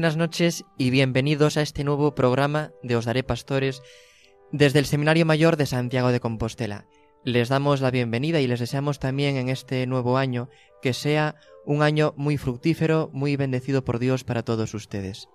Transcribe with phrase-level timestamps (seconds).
[0.00, 3.82] Buenas noches y bienvenidos a este nuevo programa de Os Daré Pastores
[4.50, 6.86] desde el Seminario Mayor de Santiago de Compostela.
[7.22, 10.48] Les damos la bienvenida y les deseamos también en este nuevo año
[10.80, 11.34] que sea
[11.66, 15.28] un año muy fructífero, muy bendecido por Dios para todos ustedes.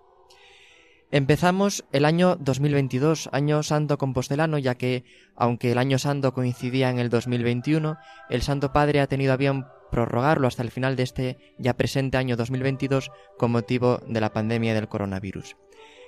[1.11, 5.03] Empezamos el año 2022, año santo compostelano, ya que,
[5.35, 7.97] aunque el año santo coincidía en el 2021,
[8.31, 12.17] el Santo Padre ha tenido a bien prorrogarlo hasta el final de este ya presente
[12.17, 15.55] año 2022 con motivo de la pandemia del coronavirus.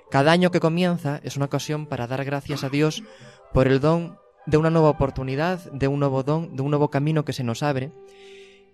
[0.09, 3.03] Cada año que comienza es una ocasión para dar gracias a Dios
[3.53, 7.25] por el don de una nueva oportunidad, de un nuevo don, de un nuevo camino
[7.25, 7.91] que se nos abre,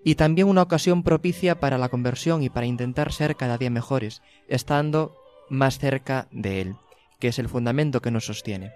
[0.04, 4.22] y también una ocasión propicia para la conversión y para intentar ser cada día mejores,
[4.48, 5.18] estando
[5.50, 6.76] más cerca de Él,
[7.20, 8.72] que es el fundamento que nos sostiene.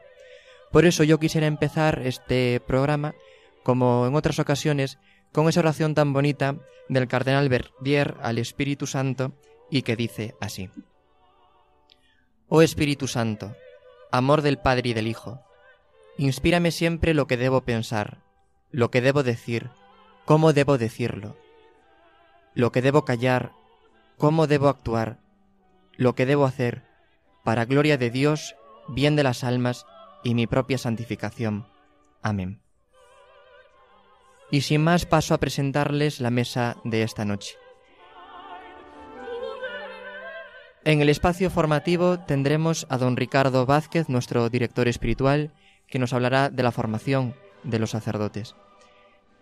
[0.72, 3.14] Por eso yo quisiera empezar este programa,
[3.64, 4.98] como en otras ocasiones,
[5.32, 6.56] con esa oración tan bonita
[6.90, 9.34] del cardenal Verdier al Espíritu Santo
[9.70, 10.70] y que dice así.
[12.50, 13.56] Oh Espíritu Santo,
[14.12, 15.42] amor del Padre y del Hijo,
[16.18, 18.24] inspírame siempre lo que debo pensar,
[18.72, 19.70] lo que debo decir,
[20.26, 21.36] cómo debo decirlo,
[22.54, 23.52] lo que debo callar,
[24.18, 25.20] cómo debo actuar,
[25.96, 26.84] lo que debo hacer,
[27.44, 28.56] para gloria de Dios,
[28.88, 29.86] bien de las almas
[30.24, 31.68] y mi propia santificación.
[32.22, 32.62] Amén.
[34.50, 37.56] Y sin más paso a presentarles la mesa de esta noche.
[40.86, 45.54] En el espacio formativo tendremos a don Ricardo Vázquez, nuestro director espiritual,
[45.88, 48.56] que nos hablará de la formación de los sacerdotes.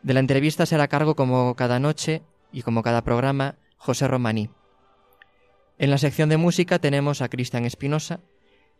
[0.01, 4.49] De la entrevista será a cargo, como cada noche y como cada programa, José Romaní.
[5.77, 8.21] En la sección de música tenemos a Cristian Espinosa,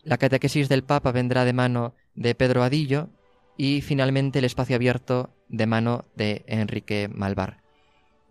[0.05, 3.09] la catequesis del Papa vendrá de mano de Pedro Adillo
[3.57, 7.57] y finalmente el espacio abierto de mano de Enrique Malvar.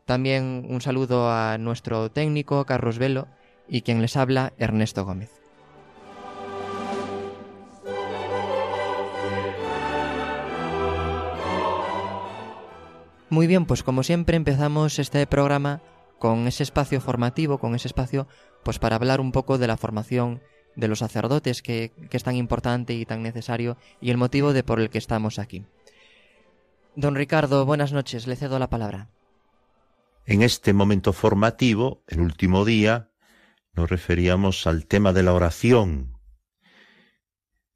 [0.04, 3.28] También un saludo a nuestro técnico Carlos Velo
[3.68, 5.30] y quien les habla Ernesto Gómez.
[13.30, 15.80] Muy bien, pues como siempre empezamos este programa
[16.18, 18.28] con ese espacio formativo, con ese espacio
[18.62, 20.40] pues para hablar un poco de la formación
[20.76, 24.62] de los sacerdotes que, que, es tan importante y tan necesario y el motivo de
[24.62, 25.64] por el que estamos aquí.
[26.96, 29.08] Don Ricardo, buenas noches, le cedo la palabra.
[30.26, 33.10] En este momento formativo, el último día,
[33.72, 36.16] nos referíamos al tema de la oración.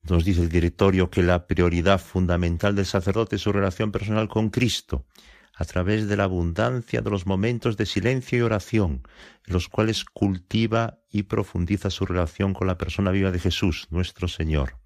[0.03, 4.51] Nos dice el directorio que la prioridad fundamental del sacerdote es su relación personal con
[4.51, 5.05] Cristo,
[5.53, 9.03] a través de la abundancia de los momentos de silencio y oración,
[9.47, 14.29] en los cuales cultiva y profundiza su relación con la persona viva de Jesús, nuestro
[14.29, 14.79] Señor.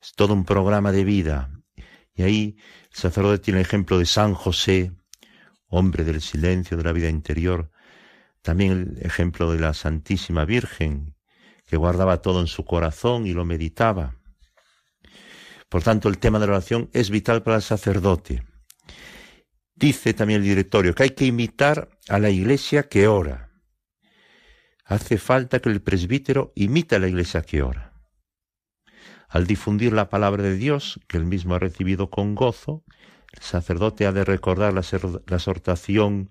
[0.00, 1.57] Es todo un programa de vida.
[2.18, 2.56] Y ahí
[2.90, 4.90] el sacerdote tiene el ejemplo de San José,
[5.68, 7.70] hombre del silencio, de la vida interior,
[8.42, 11.14] también el ejemplo de la Santísima Virgen,
[11.64, 14.16] que guardaba todo en su corazón y lo meditaba.
[15.68, 18.42] Por tanto, el tema de la oración es vital para el sacerdote.
[19.76, 23.52] Dice también el directorio que hay que imitar a la iglesia que ora.
[24.84, 27.87] Hace falta que el presbítero imite a la iglesia que ora.
[29.28, 32.82] Al difundir la palabra de Dios, que él mismo ha recibido con gozo,
[33.32, 36.30] el sacerdote ha de recordar la, exhortación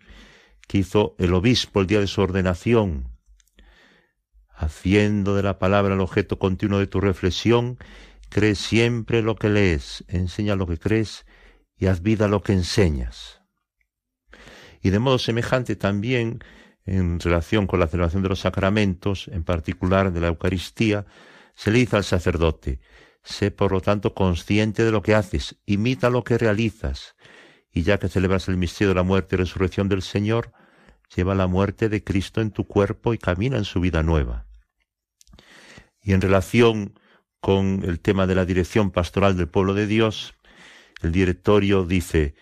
[0.68, 3.10] que hizo el obispo el día de su ordenación,
[4.50, 7.78] haciendo de la palabra el objeto continuo de tu reflexión,
[8.30, 11.26] crees siempre lo que lees, enseña lo que crees
[11.78, 13.42] y haz vida lo que enseñas.
[14.82, 16.40] Y de modo semejante también
[16.86, 21.06] en relación con la celebración de los sacramentos, en particular de la Eucaristía,
[21.58, 22.80] se le dice al sacerdote,
[23.24, 27.16] sé por lo tanto consciente de lo que haces, imita lo que realizas,
[27.72, 30.54] y ya que celebras el misterio de la muerte y resurrección del Señor,
[31.16, 34.46] lleva la muerte de Cristo en tu cuerpo y camina en su vida nueva.
[36.00, 36.94] Y en relación
[37.40, 40.36] con el tema de la dirección pastoral del pueblo de Dios,
[41.02, 42.36] el directorio dice,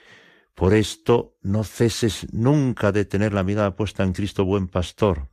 [0.55, 5.29] por esto no ceses nunca de tener la mirada puesta en Cristo buen pastor,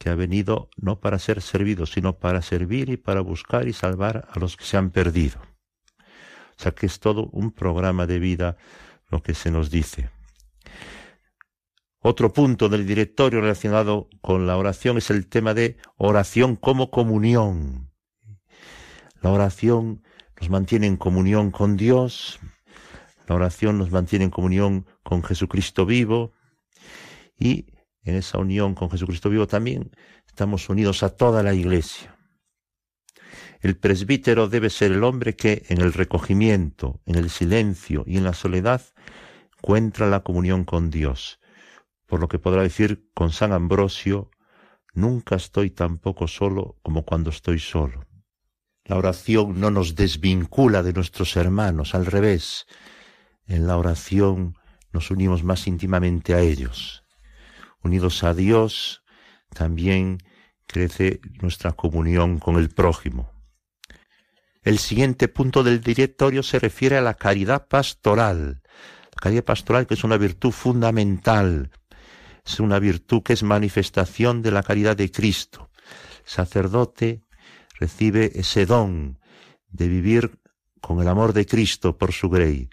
[0.00, 4.26] que ha venido no para ser servido, sino para servir y para buscar y salvar
[4.32, 5.38] a los que se han perdido.
[6.00, 8.56] O sea que es todo un programa de vida
[9.10, 10.08] lo que se nos dice.
[11.98, 17.92] Otro punto del directorio relacionado con la oración es el tema de oración como comunión.
[19.20, 20.02] La oración
[20.40, 22.40] nos mantiene en comunión con Dios,
[23.26, 26.32] la oración nos mantiene en comunión con Jesucristo vivo
[27.38, 27.66] y
[28.02, 29.90] en esa unión con Jesucristo vivo también
[30.26, 32.16] estamos unidos a toda la iglesia.
[33.60, 38.24] El presbítero debe ser el hombre que en el recogimiento, en el silencio y en
[38.24, 38.82] la soledad
[39.58, 41.38] encuentra la comunión con Dios,
[42.06, 44.30] por lo que podrá decir con San Ambrosio,
[44.94, 48.06] nunca estoy tan poco solo como cuando estoy solo.
[48.84, 52.66] La oración no nos desvincula de nuestros hermanos, al revés,
[53.46, 54.56] en la oración
[54.92, 56.99] nos unimos más íntimamente a ellos.
[57.82, 59.02] Unidos a Dios,
[59.54, 60.18] también
[60.66, 63.32] crece nuestra comunión con el prójimo.
[64.62, 68.62] El siguiente punto del directorio se refiere a la caridad pastoral.
[69.14, 71.70] La caridad pastoral que es una virtud fundamental,
[72.44, 75.70] es una virtud que es manifestación de la caridad de Cristo.
[76.24, 77.22] El sacerdote
[77.78, 79.18] recibe ese don
[79.68, 80.38] de vivir
[80.80, 82.68] con el amor de Cristo por su grey.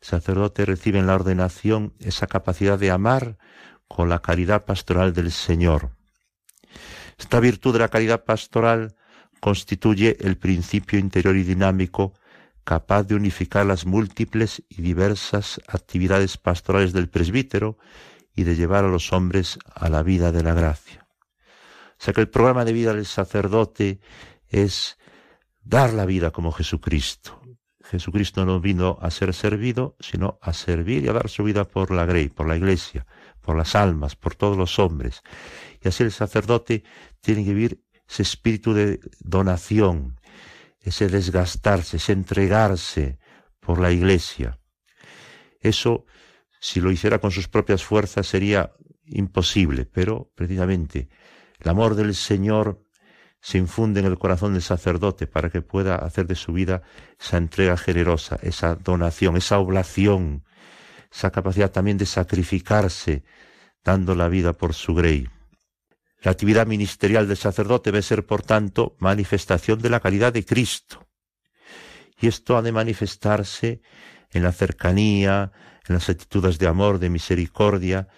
[0.00, 3.38] El sacerdote recibe en la ordenación esa capacidad de amar
[3.88, 5.90] con la caridad pastoral del Señor.
[7.18, 8.94] Esta virtud de la caridad pastoral
[9.40, 12.14] constituye el principio interior y dinámico
[12.64, 17.78] capaz de unificar las múltiples y diversas actividades pastorales del presbítero
[18.36, 21.06] y de llevar a los hombres a la vida de la gracia.
[21.98, 24.00] O sea que el programa de vida del sacerdote
[24.48, 24.98] es
[25.64, 27.40] dar la vida como Jesucristo.
[27.82, 31.90] Jesucristo no vino a ser servido, sino a servir y a dar su vida por
[31.90, 33.06] la grey, por la iglesia,
[33.48, 35.22] por las almas, por todos los hombres.
[35.82, 36.84] Y así el sacerdote
[37.22, 40.20] tiene que vivir ese espíritu de donación,
[40.82, 43.18] ese desgastarse, ese entregarse
[43.58, 44.58] por la iglesia.
[45.62, 46.04] Eso,
[46.60, 48.74] si lo hiciera con sus propias fuerzas, sería
[49.06, 51.08] imposible, pero precisamente
[51.58, 52.84] el amor del Señor
[53.40, 56.82] se infunde en el corazón del sacerdote para que pueda hacer de su vida
[57.18, 60.44] esa entrega generosa, esa donación, esa oblación,
[61.10, 63.24] esa capacidad también de sacrificarse,
[63.84, 65.28] dando la vida por su grey.
[66.20, 71.06] La actividad ministerial del sacerdote debe ser, por tanto, manifestación de la caridad de Cristo.
[72.20, 73.80] Y esto ha de manifestarse
[74.30, 75.52] en la cercanía,
[75.86, 78.08] en las actitudes de amor, de misericordia,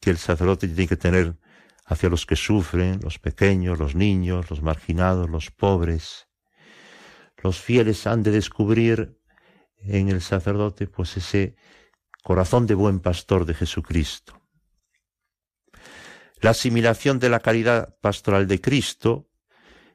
[0.00, 1.36] que el sacerdote tiene que tener
[1.86, 6.28] hacia los que sufren, los pequeños, los niños, los marginados, los pobres.
[7.42, 9.18] Los fieles han de descubrir
[9.78, 11.56] en el sacerdote pues ese
[12.26, 14.42] corazón de buen pastor de Jesucristo.
[16.40, 19.30] La asimilación de la caridad pastoral de Cristo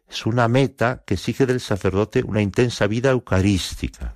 [0.07, 4.15] es una meta que exige del sacerdote una intensa vida eucarística.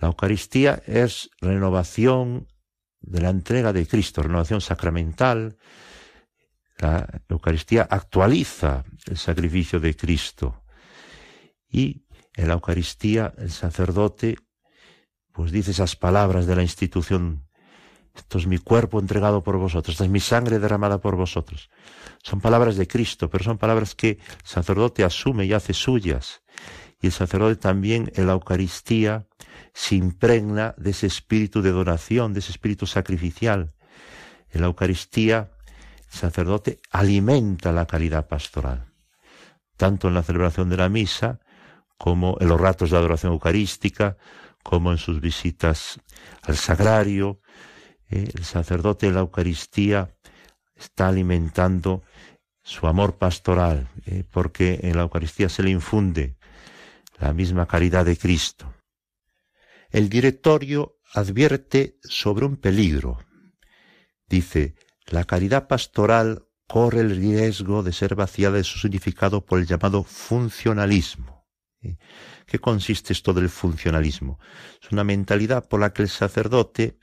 [0.00, 2.46] La Eucaristía es renovación
[3.00, 5.58] de la entrega de Cristo, renovación sacramental.
[6.78, 10.62] La Eucaristía actualiza el sacrificio de Cristo.
[11.68, 14.36] Y en la Eucaristía el sacerdote
[15.38, 17.46] pues dice esas palabras de la institución
[18.12, 21.70] esto es mi cuerpo entregado por vosotros, esta es mi sangre derramada por vosotros.
[22.24, 26.42] Son palabras de Cristo, pero son palabras que el sacerdote asume y hace suyas.
[27.00, 29.28] Y el sacerdote también en la Eucaristía
[29.72, 33.74] se impregna de ese espíritu de donación, de ese espíritu sacrificial.
[34.50, 35.52] En la Eucaristía
[36.12, 38.86] el sacerdote alimenta la caridad pastoral,
[39.76, 41.38] tanto en la celebración de la misa
[41.96, 44.16] como en los ratos de adoración eucarística,
[44.68, 45.98] como en sus visitas
[46.42, 47.40] al sagrario,
[48.10, 50.14] eh, el sacerdote en la Eucaristía
[50.76, 52.02] está alimentando
[52.62, 56.36] su amor pastoral, eh, porque en la Eucaristía se le infunde
[57.18, 58.74] la misma caridad de Cristo.
[59.88, 63.16] El directorio advierte sobre un peligro.
[64.26, 64.74] Dice,
[65.06, 70.04] la caridad pastoral corre el riesgo de ser vaciada de su significado por el llamado
[70.04, 71.37] funcionalismo.
[71.82, 71.96] ¿Eh?
[72.46, 74.38] ¿Qué consiste esto del funcionalismo?
[74.82, 76.98] Es una mentalidad por la que el sacerdote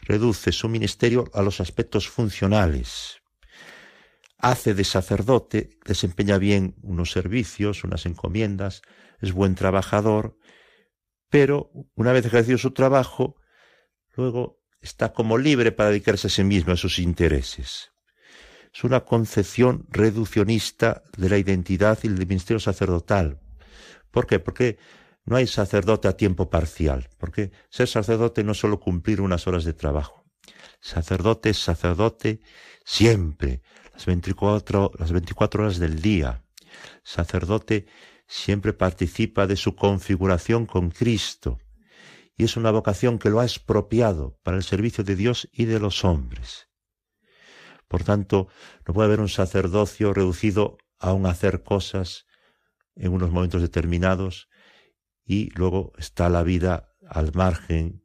[0.00, 3.20] reduce su ministerio a los aspectos funcionales.
[4.38, 8.82] Hace de sacerdote, desempeña bien unos servicios, unas encomiendas,
[9.20, 10.36] es buen trabajador,
[11.28, 13.36] pero una vez ejercido su trabajo,
[14.14, 17.90] luego está como libre para dedicarse a sí mismo, a sus intereses.
[18.72, 23.40] Es una concepción reduccionista de la identidad y del ministerio sacerdotal,
[24.10, 24.38] ¿Por qué?
[24.38, 24.78] Porque
[25.24, 29.64] no hay sacerdote a tiempo parcial, porque ser sacerdote no es solo cumplir unas horas
[29.64, 30.24] de trabajo.
[30.80, 32.40] Sacerdote es sacerdote
[32.84, 33.62] siempre,
[33.92, 36.44] las 24, las 24 horas del día.
[37.02, 37.86] Sacerdote
[38.26, 41.58] siempre participa de su configuración con Cristo
[42.38, 45.80] y es una vocación que lo ha expropiado para el servicio de Dios y de
[45.80, 46.68] los hombres.
[47.88, 48.48] Por tanto,
[48.86, 52.27] no puede haber un sacerdocio reducido a un hacer cosas
[52.98, 54.48] en unos momentos determinados
[55.24, 58.02] y luego está la vida al margen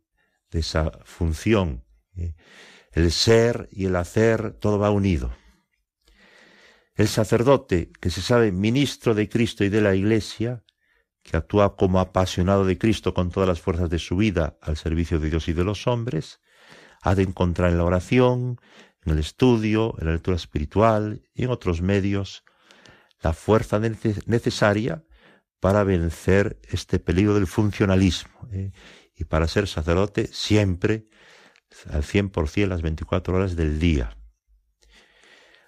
[0.52, 1.84] de esa función.
[2.16, 2.36] ¿eh?
[2.92, 5.34] El ser y el hacer, todo va unido.
[6.96, 10.64] El sacerdote, que se sabe ministro de Cristo y de la Iglesia,
[11.24, 15.20] que actúa como apasionado de Cristo con todas las fuerzas de su vida al servicio
[15.20, 16.40] de Dios y de los hombres,
[17.02, 18.60] ha de encontrar en la oración,
[19.04, 22.44] en el estudio, en la lectura espiritual y en otros medios
[23.24, 25.04] la fuerza necesaria
[25.60, 28.72] para vencer este peligro del funcionalismo ¿eh?
[29.16, 31.06] y para ser sacerdote siempre
[31.90, 34.18] al 100% las 24 horas del día.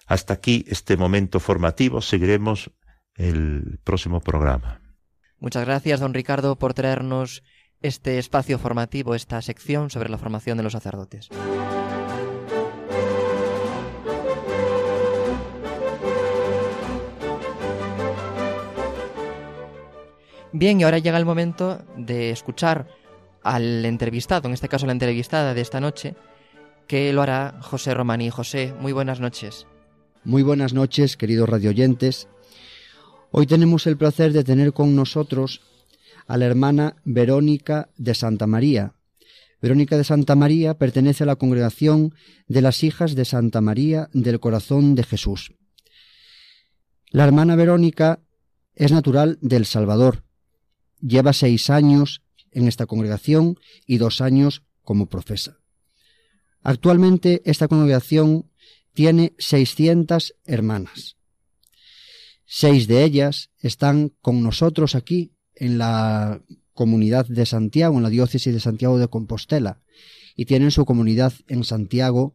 [0.06, 2.70] Hasta aquí este momento formativo, seguiremos
[3.14, 4.80] el próximo programa.
[5.38, 7.42] Muchas gracias, don Ricardo, por traernos
[7.80, 11.28] este espacio formativo, esta sección sobre la formación de los sacerdotes.
[20.58, 22.88] Bien, y ahora llega el momento de escuchar
[23.42, 26.14] al entrevistado, en este caso la entrevistada de esta noche,
[26.86, 28.30] que lo hará José Romaní.
[28.30, 29.66] José, muy buenas noches.
[30.24, 32.28] Muy buenas noches, queridos radioyentes.
[33.32, 35.60] Hoy tenemos el placer de tener con nosotros
[36.26, 38.94] a la hermana Verónica de Santa María.
[39.60, 42.14] Verónica de Santa María pertenece a la congregación
[42.48, 45.52] de las hijas de Santa María del Corazón de Jesús.
[47.10, 48.20] La hermana Verónica
[48.74, 50.24] es natural del Salvador
[51.06, 55.58] Lleva seis años en esta congregación y dos años como profesa.
[56.62, 58.50] Actualmente esta congregación
[58.92, 61.16] tiene 600 hermanas.
[62.46, 68.52] Seis de ellas están con nosotros aquí en la comunidad de Santiago, en la diócesis
[68.52, 69.82] de Santiago de Compostela,
[70.34, 72.34] y tienen su comunidad en Santiago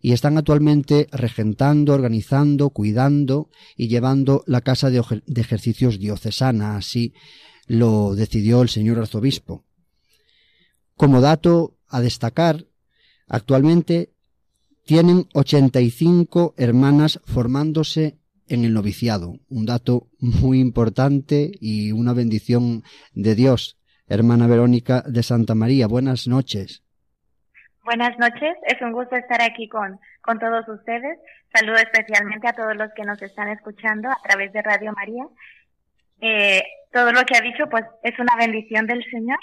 [0.00, 5.02] y están actualmente regentando, organizando, cuidando y llevando la casa de,
[5.36, 7.12] ejercicios diocesana, así
[7.70, 9.64] lo decidió el señor arzobispo.
[10.96, 12.64] Como dato a destacar,
[13.28, 14.10] actualmente
[14.84, 22.82] tienen 85 hermanas formándose en el noviciado, un dato muy importante y una bendición
[23.14, 23.78] de Dios.
[24.08, 26.82] Hermana Verónica de Santa María, buenas noches.
[27.84, 31.20] Buenas noches, es un gusto estar aquí con, con todos ustedes.
[31.54, 35.24] Saludo especialmente a todos los que nos están escuchando a través de Radio María
[36.20, 36.62] eh,
[36.92, 39.38] todo lo que ha dicho, pues es una bendición del Señor,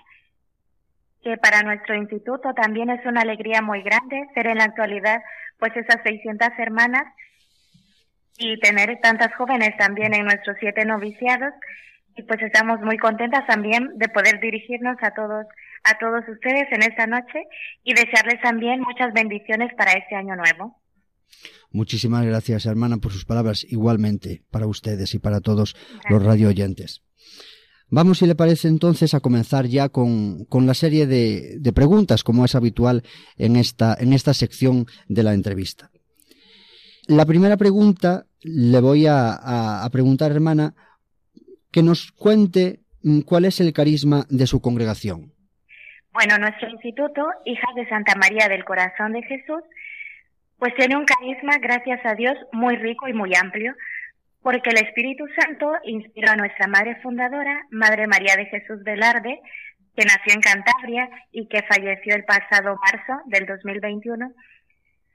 [1.24, 5.22] que para nuestro instituto también es una alegría muy grande ser en la actualidad,
[5.60, 7.06] pues esas 600 hermanas
[8.38, 11.54] y tener tantas jóvenes también en nuestros siete noviciados.
[12.16, 15.46] Y pues estamos muy contentas también de poder dirigirnos a todos,
[15.84, 17.48] a todos ustedes en esta noche
[17.84, 20.80] y desearles también muchas bendiciones para este año nuevo.
[21.72, 25.76] Muchísimas gracias, hermana, por sus palabras, igualmente para ustedes y para todos
[26.10, 27.04] los radio oyentes.
[27.90, 32.56] Vamos, si le parece entonces, a comenzar ya con, la serie de, preguntas, como es
[32.56, 33.04] habitual
[33.38, 35.90] en esta, en esta sección de la entrevista.
[37.08, 40.76] La primera pregunta le voy a, a preguntar, hermana,
[41.72, 45.32] que nos cuente mm, cuál es el carisma de su congregación.
[46.12, 49.62] Bueno, nuestro instituto, Hijas de Santa María del Corazón de Jesús,
[50.58, 53.76] pues tiene un carisma, gracias a Dios, muy rico y muy amplio,
[54.42, 59.40] porque el Espíritu Santo inspiró a nuestra Madre Fundadora, Madre María de Jesús Velarde,
[59.96, 64.32] que nació en Cantabria y que falleció el pasado marzo del 2021,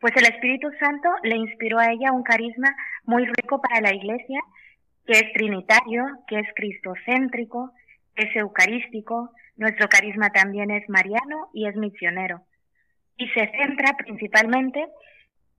[0.01, 4.41] pues el Espíritu Santo le inspiró a ella un carisma muy rico para la Iglesia,
[5.07, 7.73] que es trinitario, que es cristocéntrico,
[8.17, 12.43] es eucarístico, nuestro carisma también es mariano y es misionero.
[13.17, 14.85] Y se centra principalmente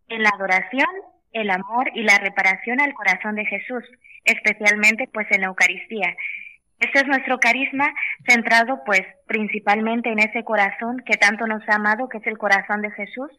[0.09, 0.89] en la adoración,
[1.31, 3.83] el amor y la reparación al corazón de Jesús,
[4.23, 6.15] especialmente pues en la Eucaristía.
[6.79, 7.93] Este es nuestro carisma
[8.27, 12.81] centrado pues principalmente en ese corazón que tanto nos ha amado, que es el corazón
[12.81, 13.31] de Jesús,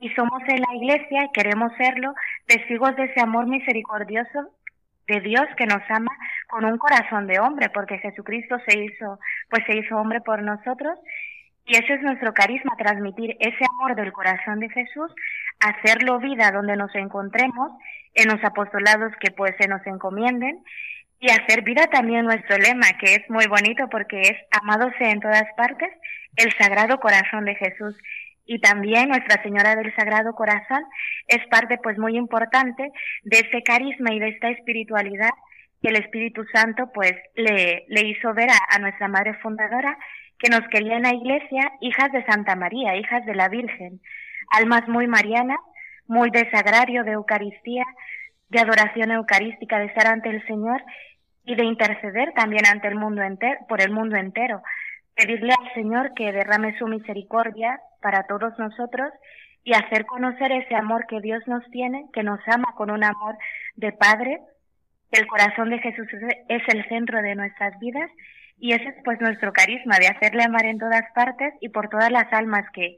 [0.00, 2.14] y somos en la iglesia, queremos serlo,
[2.46, 4.50] testigos de ese amor misericordioso
[5.06, 6.10] de Dios que nos ama
[6.48, 9.18] con un corazón de hombre, porque Jesucristo se hizo,
[9.50, 10.98] pues se hizo hombre por nosotros,
[11.66, 15.10] y ese es nuestro carisma, transmitir ese amor del corazón de Jesús
[15.64, 17.72] hacerlo vida donde nos encontremos,
[18.14, 20.62] en los apostolados que pues se nos encomienden,
[21.20, 25.46] y hacer vida también nuestro lema, que es muy bonito porque es amadose en todas
[25.56, 25.88] partes,
[26.36, 27.96] el Sagrado Corazón de Jesús.
[28.46, 30.84] Y también Nuestra Señora del Sagrado Corazón
[31.28, 32.92] es parte pues muy importante
[33.22, 35.30] de ese carisma y de esta espiritualidad
[35.80, 39.96] que el Espíritu Santo pues le, le hizo ver a nuestra Madre Fundadora
[40.38, 44.00] que nos quería en la iglesia hijas de Santa María, hijas de la Virgen
[44.50, 45.58] almas muy marianas,
[46.06, 47.84] muy de sagrario, de Eucaristía,
[48.48, 50.82] de adoración eucarística, de estar ante el Señor
[51.44, 54.62] y de interceder también ante el mundo entero, por el mundo entero.
[55.14, 59.12] Pedirle al Señor que derrame su misericordia para todos nosotros
[59.62, 63.36] y hacer conocer ese amor que Dios nos tiene, que nos ama con un amor
[63.76, 64.40] de Padre.
[65.10, 66.06] El corazón de Jesús
[66.48, 68.10] es el centro de nuestras vidas
[68.58, 72.10] y ese es pues nuestro carisma de hacerle amar en todas partes y por todas
[72.10, 72.96] las almas que,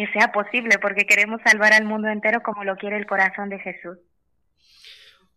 [0.00, 3.58] que sea posible, porque queremos salvar al mundo entero como lo quiere el corazón de
[3.58, 3.98] Jesús.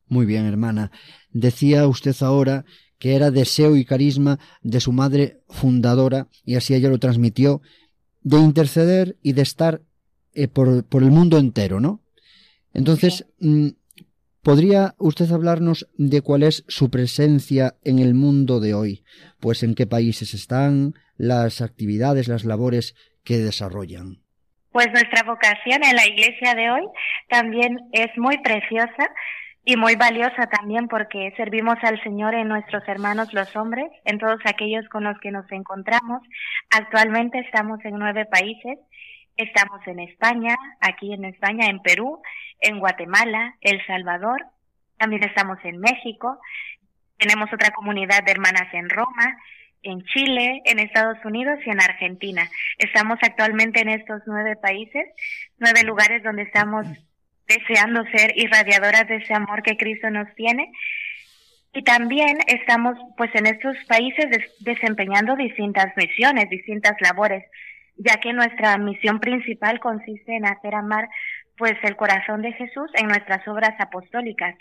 [0.07, 0.89] Muy bien, hermana.
[1.31, 2.63] Decía usted ahora
[2.97, 7.61] que era deseo y carisma de su madre fundadora, y así ella lo transmitió,
[8.21, 9.81] de interceder y de estar
[10.33, 11.99] eh, por, el mundo entero, ¿no?
[12.73, 13.67] Entonces, mm,
[14.43, 19.03] ¿podría usted hablarnos de cuál es su presencia en el mundo de hoy?
[19.41, 24.22] Pues en qué países están, las actividades, las labores que desarrollan.
[24.73, 26.81] Pues nuestra vocación en la iglesia de hoy
[27.29, 29.07] también es muy preciosa
[29.63, 34.39] y muy valiosa también porque servimos al Señor en nuestros hermanos los hombres, en todos
[34.45, 36.23] aquellos con los que nos encontramos.
[36.71, 38.79] Actualmente estamos en nueve países.
[39.37, 42.19] Estamos en España, aquí en España, en Perú,
[42.59, 44.43] en Guatemala, El Salvador.
[44.97, 46.39] También estamos en México.
[47.19, 49.37] Tenemos otra comunidad de hermanas en Roma,
[49.83, 52.49] en Chile, en Estados Unidos y en Argentina.
[52.77, 55.05] Estamos actualmente en estos nueve países,
[55.59, 56.87] nueve lugares donde estamos
[57.47, 60.71] deseando ser irradiadoras de ese amor que Cristo nos tiene.
[61.73, 64.25] Y también estamos pues en estos países
[64.59, 67.43] desempeñando distintas misiones, distintas labores,
[67.97, 71.09] ya que nuestra misión principal consiste en hacer amar
[71.57, 74.55] pues el corazón de Jesús en nuestras obras apostólicas.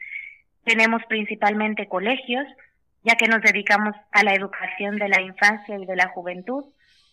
[0.64, 2.46] Tenemos principalmente colegios,
[3.02, 6.64] ya que nos dedicamos a la educación de la infancia y de la juventud.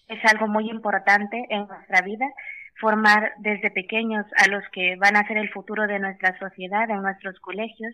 [0.08, 2.26] Es algo muy importante en nuestra vida
[2.80, 7.02] formar desde pequeños a los que van a ser el futuro de nuestra sociedad en
[7.02, 7.94] nuestros colegios,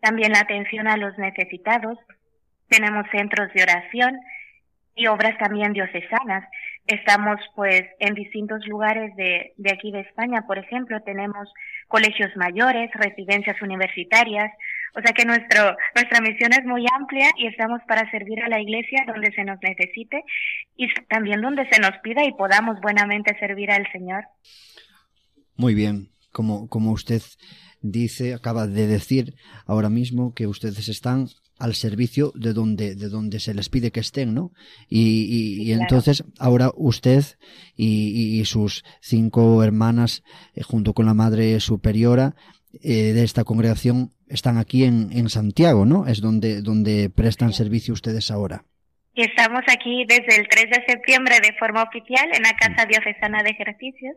[0.00, 1.98] también la atención a los necesitados,
[2.68, 4.18] tenemos centros de oración
[4.94, 6.48] y obras también diocesanas.
[6.86, 11.52] Estamos pues en distintos lugares de, de aquí de España, por ejemplo, tenemos
[11.88, 14.52] colegios mayores, residencias universitarias,
[14.96, 18.60] o sea que nuestro, nuestra misión es muy amplia y estamos para servir a la
[18.60, 20.22] iglesia donde se nos necesite
[20.76, 24.24] y también donde se nos pida y podamos buenamente servir al Señor.
[25.56, 27.22] Muy bien, como, como usted
[27.80, 29.34] dice, acaba de decir
[29.66, 31.26] ahora mismo que ustedes están
[31.58, 34.52] al servicio de donde, de donde se les pide que estén, ¿no?
[34.88, 37.24] Y, y, entonces ahora usted
[37.76, 42.34] y, y sus cinco hermanas, eh, junto con la Madre Superiora
[42.82, 46.06] eh, de esta congregación, están aquí en, en Santiago, ¿no?
[46.06, 48.64] Es donde, donde prestan servicio ustedes ahora.
[49.14, 53.42] Y estamos aquí desde el 3 de septiembre de forma oficial en la Casa Diocesana
[53.42, 54.16] de Ejercicios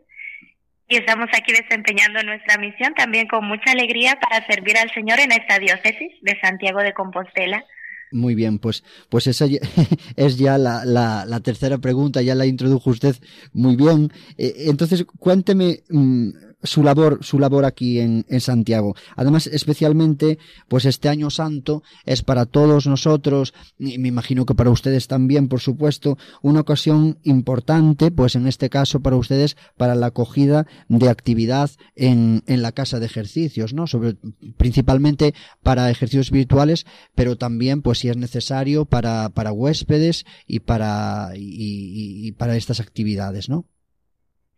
[0.88, 5.32] y estamos aquí desempeñando nuestra misión también con mucha alegría para servir al Señor en
[5.32, 7.62] esta diócesis de Santiago de Compostela.
[8.10, 9.44] Muy bien, pues, pues esa
[10.16, 13.14] es ya la, la, la tercera pregunta, ya la introdujo usted
[13.52, 14.10] muy bien.
[14.38, 16.30] Eh, entonces, cuénteme, mm,
[16.62, 18.94] su labor, su labor aquí en, en, Santiago.
[19.16, 24.70] Además, especialmente, pues este año santo es para todos nosotros, y me imagino que para
[24.70, 30.06] ustedes también, por supuesto, una ocasión importante, pues en este caso para ustedes, para la
[30.06, 33.86] acogida de actividad en, en la casa de ejercicios, ¿no?
[33.86, 34.16] Sobre,
[34.56, 41.30] principalmente para ejercicios espirituales, pero también, pues si es necesario, para, para huéspedes y para,
[41.36, 43.64] y, y para estas actividades, ¿no?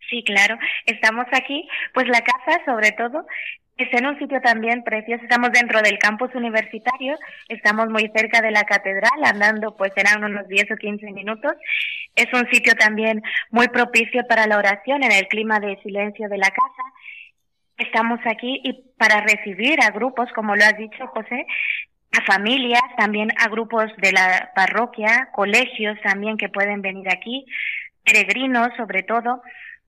[0.09, 0.59] Sí, claro.
[0.87, 3.27] Estamos aquí, pues la casa sobre todo
[3.83, 5.23] está en un sitio también precioso.
[5.23, 7.17] Estamos dentro del campus universitario,
[7.49, 11.53] estamos muy cerca de la catedral, andando pues serán unos 10 o 15 minutos.
[12.15, 16.39] Es un sitio también muy propicio para la oración en el clima de silencio de
[16.39, 16.83] la casa.
[17.79, 21.47] Estamos aquí y para recibir a grupos, como lo has dicho, José,
[22.13, 27.47] a familias, también a grupos de la parroquia, colegios también que pueden venir aquí,
[28.05, 29.43] peregrinos sobre todo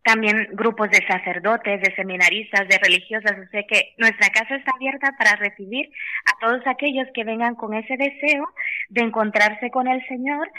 [0.05, 5.13] también grupos de sacerdotes, de seminaristas, de religiosas, o sea que nuestra casa está abierta
[5.17, 5.91] para recibir
[6.27, 8.49] a todos aquellos que vengan con ese deseo
[8.89, 10.51] de encontrarse con el Señor,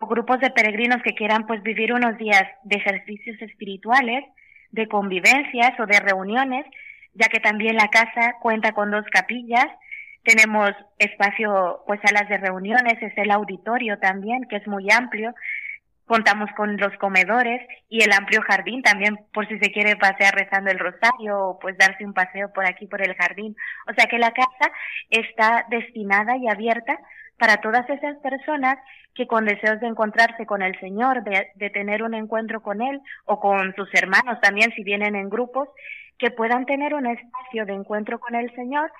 [0.00, 4.24] o grupos de peregrinos que quieran pues vivir unos días de ejercicios espirituales,
[4.70, 6.66] de convivencias o de reuniones,
[7.14, 9.66] ya que también la casa cuenta con dos capillas,
[10.24, 15.32] tenemos espacio, pues salas de reuniones, es el auditorio también, que es muy amplio,
[16.06, 20.70] Contamos con los comedores y el amplio jardín también por si se quiere pasear rezando
[20.70, 23.56] el rosario o pues darse un paseo por aquí por el jardín.
[23.90, 24.70] O sea que la casa
[25.08, 26.98] está destinada y abierta
[27.38, 28.78] para todas esas personas
[29.14, 33.40] que con deseos de encontrarse con el Señor, de, tener un encuentro con Él o
[33.40, 35.68] con sus hermanos también si vienen en grupos,
[36.18, 38.92] que puedan tener un espacio de encuentro con el Señor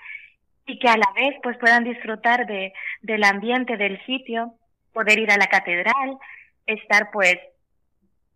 [0.65, 4.53] y que a la vez pues puedan disfrutar de, del ambiente del sitio,
[4.93, 6.17] poder ir a la catedral,
[6.65, 7.37] estar pues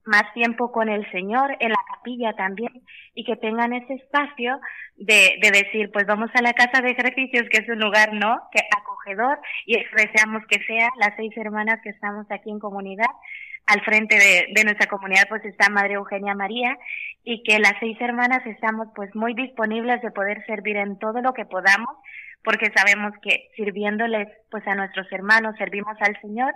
[0.06, 2.82] más tiempo con el Señor, en la capilla también,
[3.14, 4.60] y que tengan ese espacio
[4.96, 8.42] de, de decir, pues vamos a la casa de ejercicios, que es un lugar, ¿no?,
[8.52, 13.12] que acogedor, y deseamos que sea las seis hermanas que estamos aquí en comunidad,
[13.68, 16.76] al frente de, de, nuestra comunidad pues está Madre Eugenia María
[17.24, 21.34] y que las seis hermanas estamos pues muy disponibles de poder servir en todo lo
[21.34, 21.96] que podamos
[22.44, 26.56] porque sabemos que sirviéndoles pues a nuestros hermanos servimos al Señor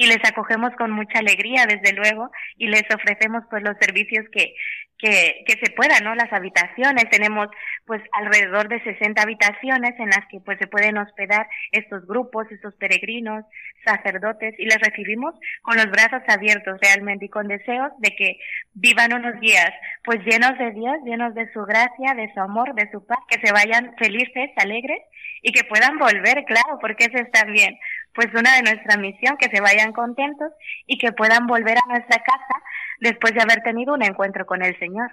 [0.00, 4.54] y les acogemos con mucha alegría, desde luego, y les ofrecemos pues los servicios que,
[4.96, 6.14] que, se puedan, ¿no?
[6.14, 7.48] Las habitaciones, tenemos
[7.84, 12.74] pues alrededor de 60 habitaciones en las que pues se pueden hospedar estos grupos, estos
[12.76, 13.44] peregrinos,
[13.84, 18.38] sacerdotes, y les recibimos con los brazos abiertos realmente y con deseos de que
[18.72, 19.70] vivan unos días
[20.02, 23.38] pues llenos de Dios, llenos de su gracia, de su amor, de su paz, que
[23.46, 25.02] se vayan felices, alegres
[25.42, 27.78] y que puedan volver, claro, porque eso está bien
[28.14, 30.52] pues una de nuestra misión, que se vayan contentos
[30.86, 32.62] y que puedan volver a nuestra casa
[33.00, 35.10] después de haber tenido un encuentro con el Señor.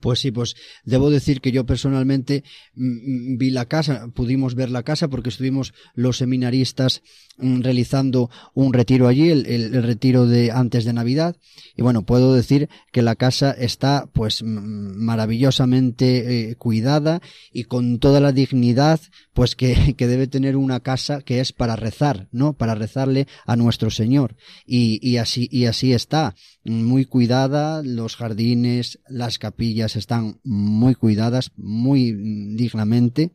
[0.00, 2.42] Pues sí, pues debo decir que yo personalmente
[2.74, 7.02] mm, mm, vi la casa, pudimos ver la casa porque estuvimos los seminaristas
[7.36, 11.36] mm, realizando un retiro allí, el, retiro de antes de Navidad.
[11.76, 17.20] Y bueno, puedo decir que la casa está pues maravillosamente eh, cuidada
[17.52, 19.00] y con toda la dignidad
[19.34, 22.54] pues que, que, debe tener una casa que es para rezar, ¿no?
[22.54, 24.36] Para rezarle a nuestro Señor.
[24.66, 26.34] Y, y así, y así está,
[26.64, 33.32] muy cuidada, los jardines, las capillas, están muy cuidadas, muy dignamente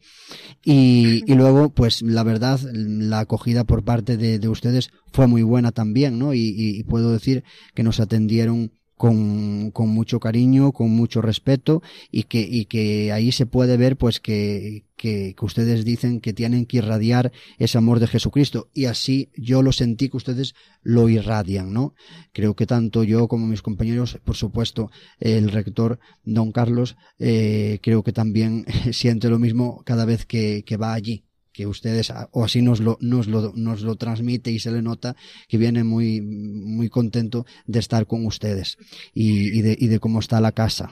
[0.64, 5.72] y, luego pues la verdad la acogida por parte de, de ustedes fue muy buena
[5.72, 6.34] también, ¿no?
[6.34, 11.82] Y, puedo decir que nos atendieron con, con, mucho cariño, con mucho respeto
[12.12, 16.34] y que, y que ahí se puede ver pues que, que, que, ustedes dicen que
[16.34, 21.10] tienen que irradiar ese amor de Jesucristo y así yo lo sentí que ustedes lo
[21.10, 21.94] irradian, ¿no?
[22.32, 28.04] Creo que tanto yo como mis compañeros, por supuesto, el rector don Carlos, eh, creo
[28.04, 32.62] que también siente lo mismo cada vez que, que va allí que ustedes, o así
[32.62, 35.16] nos lo, nos lo, nos lo transmite y se le nota
[35.48, 38.78] que viene muy, muy contento de estar con ustedes
[39.14, 40.92] y, y, de, y de cómo está la casa.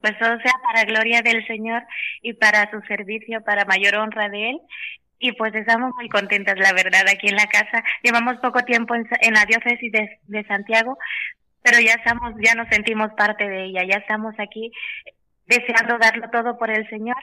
[0.00, 1.82] Pues todo sea para gloria del Señor
[2.22, 4.58] y para su servicio, para mayor honra de Él.
[5.18, 7.82] Y pues estamos muy contentas, la verdad, aquí en la casa.
[8.02, 10.98] Llevamos poco tiempo en, en la diócesis de, de Santiago,
[11.62, 14.70] pero ya estamos, ya nos sentimos parte de ella, ya estamos aquí
[15.46, 17.16] deseando darlo todo por el Señor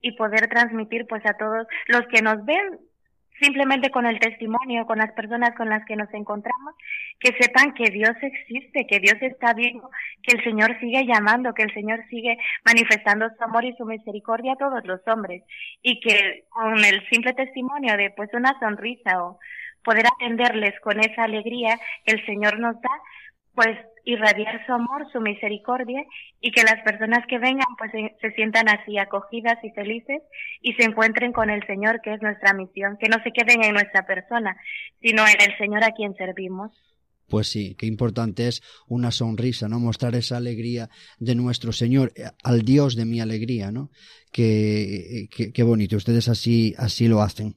[0.00, 2.78] y poder transmitir pues a todos los que nos ven
[3.40, 6.74] simplemente con el testimonio, con las personas con las que nos encontramos,
[7.20, 9.90] que sepan que Dios existe, que Dios está vivo,
[10.22, 14.54] que el Señor sigue llamando, que el Señor sigue manifestando su amor y su misericordia
[14.54, 15.42] a todos los hombres
[15.82, 19.38] y que con el simple testimonio de pues una sonrisa o
[19.84, 22.90] poder atenderles con esa alegría que el Señor nos da,
[23.54, 26.04] pues irradiar su amor, su misericordia
[26.40, 30.22] y que las personas que vengan pues se, sientan así acogidas y felices
[30.60, 33.74] y se encuentren con el Señor que es nuestra misión, que no se queden en
[33.74, 34.56] nuestra persona,
[35.00, 36.72] sino en el Señor a quien servimos.
[37.28, 39.78] Pues sí, qué importante es una sonrisa, ¿no?
[39.78, 43.90] Mostrar esa alegría de nuestro Señor, eh, al Dios de mi alegría, ¿no?
[44.32, 47.56] Qué, qué, bonito, ustedes así, así lo hacen.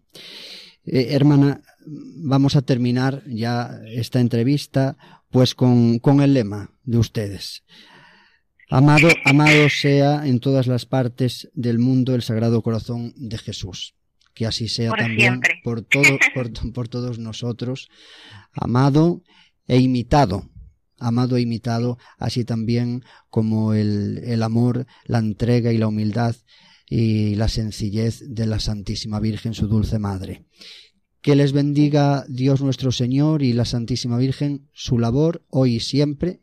[0.86, 4.98] Eh, hermana, vamos a terminar ya esta entrevista
[5.32, 7.64] pues con, con el lema de ustedes.
[8.70, 13.96] Amado, amado sea en todas las partes del mundo el Sagrado Corazón de Jesús.
[14.34, 17.90] Que así sea por también por, todo, por, por todos nosotros.
[18.54, 19.24] Amado
[19.68, 20.50] e imitado
[21.02, 26.36] amado e imitado, así también como el, el, amor, la entrega y la humildad
[26.88, 30.46] y la sencillez de la Santísima Virgen, su dulce Madre.
[31.22, 36.42] Que les bendiga Dios nuestro Señor y la Santísima Virgen su labor hoy y siempre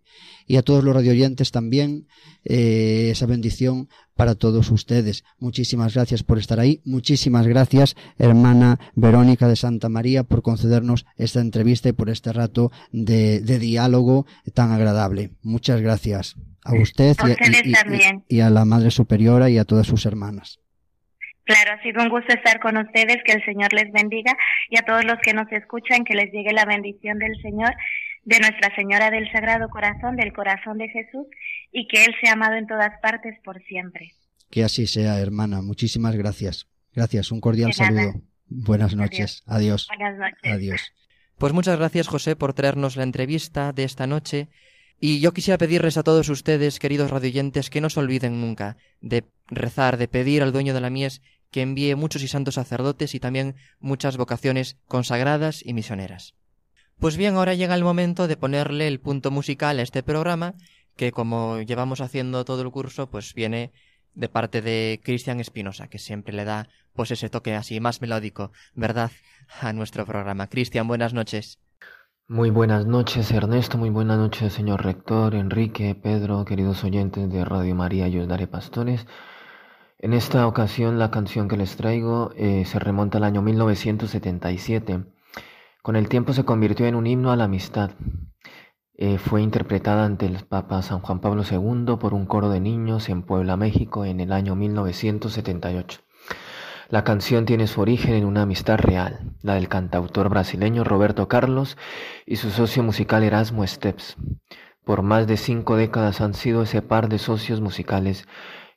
[0.48, 2.08] y a todos los radioyentes también
[2.44, 5.22] eh, esa bendición para todos ustedes.
[5.38, 6.80] Muchísimas gracias por estar ahí.
[6.84, 12.72] Muchísimas gracias, hermana Verónica de Santa María, por concedernos esta entrevista y por este rato
[12.90, 15.32] de, de diálogo tan agradable.
[15.42, 17.34] Muchas gracias a usted a y,
[18.30, 20.60] y, y, a la Madre Superiora y a todas sus hermanas.
[21.48, 24.36] Claro, ha sido un gusto estar con ustedes, que el Señor les bendiga
[24.68, 27.74] y a todos los que nos escuchan, que les llegue la bendición del Señor,
[28.24, 31.26] de Nuestra Señora del Sagrado Corazón, del Corazón de Jesús,
[31.72, 34.12] y que Él sea amado en todas partes por siempre.
[34.50, 35.62] Que así sea, hermana.
[35.62, 36.68] Muchísimas gracias.
[36.94, 38.20] Gracias, un cordial saludo.
[38.44, 39.42] Buenas noches.
[39.46, 39.88] Adiós.
[39.88, 40.52] Buenas noches.
[40.52, 40.92] Adiós.
[41.38, 44.48] Pues muchas gracias, José, por traernos la entrevista de esta noche
[45.00, 49.24] Y yo quisiera pedirles a todos ustedes, queridos radioyentes, que no se olviden nunca de
[49.46, 53.20] rezar, de pedir al dueño de la mies que envíe muchos y santos sacerdotes y
[53.20, 56.34] también muchas vocaciones consagradas y misioneras.
[56.98, 60.54] Pues bien, ahora llega el momento de ponerle el punto musical a este programa,
[60.96, 63.72] que como llevamos haciendo todo el curso, pues viene
[64.14, 68.50] de parte de Cristian Espinosa, que siempre le da pues ese toque así más melódico,
[68.74, 69.12] ¿verdad?
[69.60, 70.48] A nuestro programa.
[70.48, 71.60] Cristian, buenas noches.
[72.26, 73.78] Muy buenas noches, Ernesto.
[73.78, 78.46] Muy buenas noches, señor rector, Enrique, Pedro, queridos oyentes de Radio María y os daré
[78.48, 79.06] pastores.
[80.00, 85.04] En esta ocasión, la canción que les traigo eh, se remonta al año 1977.
[85.82, 87.90] Con el tiempo se convirtió en un himno a la amistad.
[88.94, 93.08] Eh, fue interpretada ante el Papa San Juan Pablo II por un coro de niños
[93.08, 96.00] en Puebla, México, en el año 1978.
[96.90, 101.76] La canción tiene su origen en una amistad real, la del cantautor brasileño Roberto Carlos
[102.24, 104.16] y su socio musical Erasmo Steps.
[104.84, 108.28] Por más de cinco décadas han sido ese par de socios musicales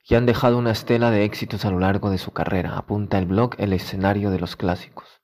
[0.06, 3.26] que han dejado una estela de éxitos a lo largo de su carrera, apunta el
[3.26, 5.20] blog El escenario de los clásicos.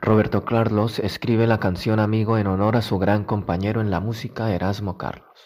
[0.00, 4.52] Roberto Carlos escribe la canción Amigo en honor a su gran compañero en la música
[4.52, 5.45] Erasmo Carlos.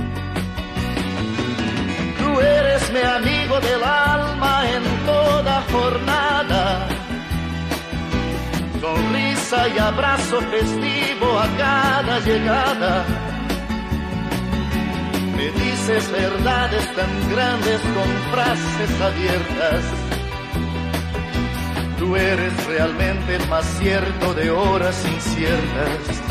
[2.31, 6.87] Tú eres mi amigo del alma en toda jornada.
[8.79, 13.05] Sonrisa y abrazo festivo a cada llegada.
[15.35, 19.83] Me dices verdades tan grandes con frases abiertas.
[21.99, 26.30] Tú eres realmente el más cierto de horas inciertas.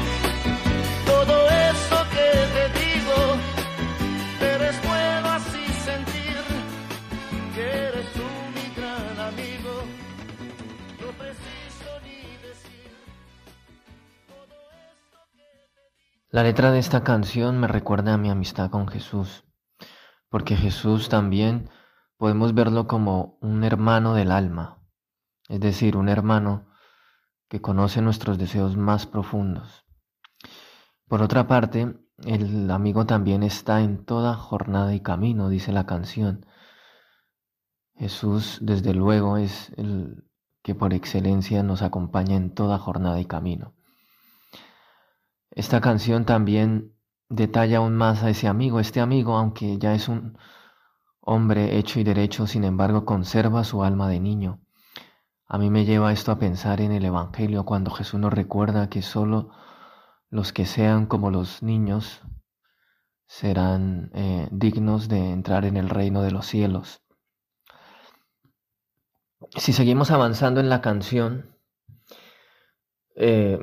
[16.33, 19.43] La letra de esta canción me recuerda a mi amistad con Jesús,
[20.29, 21.69] porque Jesús también
[22.15, 24.81] podemos verlo como un hermano del alma,
[25.49, 26.69] es decir, un hermano
[27.49, 29.85] que conoce nuestros deseos más profundos.
[31.09, 36.45] Por otra parte, el amigo también está en toda jornada y camino, dice la canción.
[37.95, 40.23] Jesús, desde luego, es el
[40.63, 43.75] que por excelencia nos acompaña en toda jornada y camino.
[45.51, 46.95] Esta canción también
[47.29, 48.79] detalla aún más a ese amigo.
[48.79, 50.37] Este amigo, aunque ya es un
[51.19, 54.61] hombre hecho y derecho, sin embargo, conserva su alma de niño.
[55.47, 59.01] A mí me lleva esto a pensar en el Evangelio cuando Jesús nos recuerda que
[59.01, 59.51] solo
[60.29, 62.21] los que sean como los niños
[63.27, 67.01] serán eh, dignos de entrar en el reino de los cielos.
[69.57, 71.57] Si seguimos avanzando en la canción,
[73.15, 73.59] eh,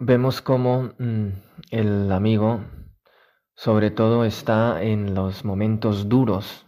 [0.00, 1.28] vemos cómo mm,
[1.70, 2.64] el amigo
[3.54, 6.66] sobre todo está en los momentos duros.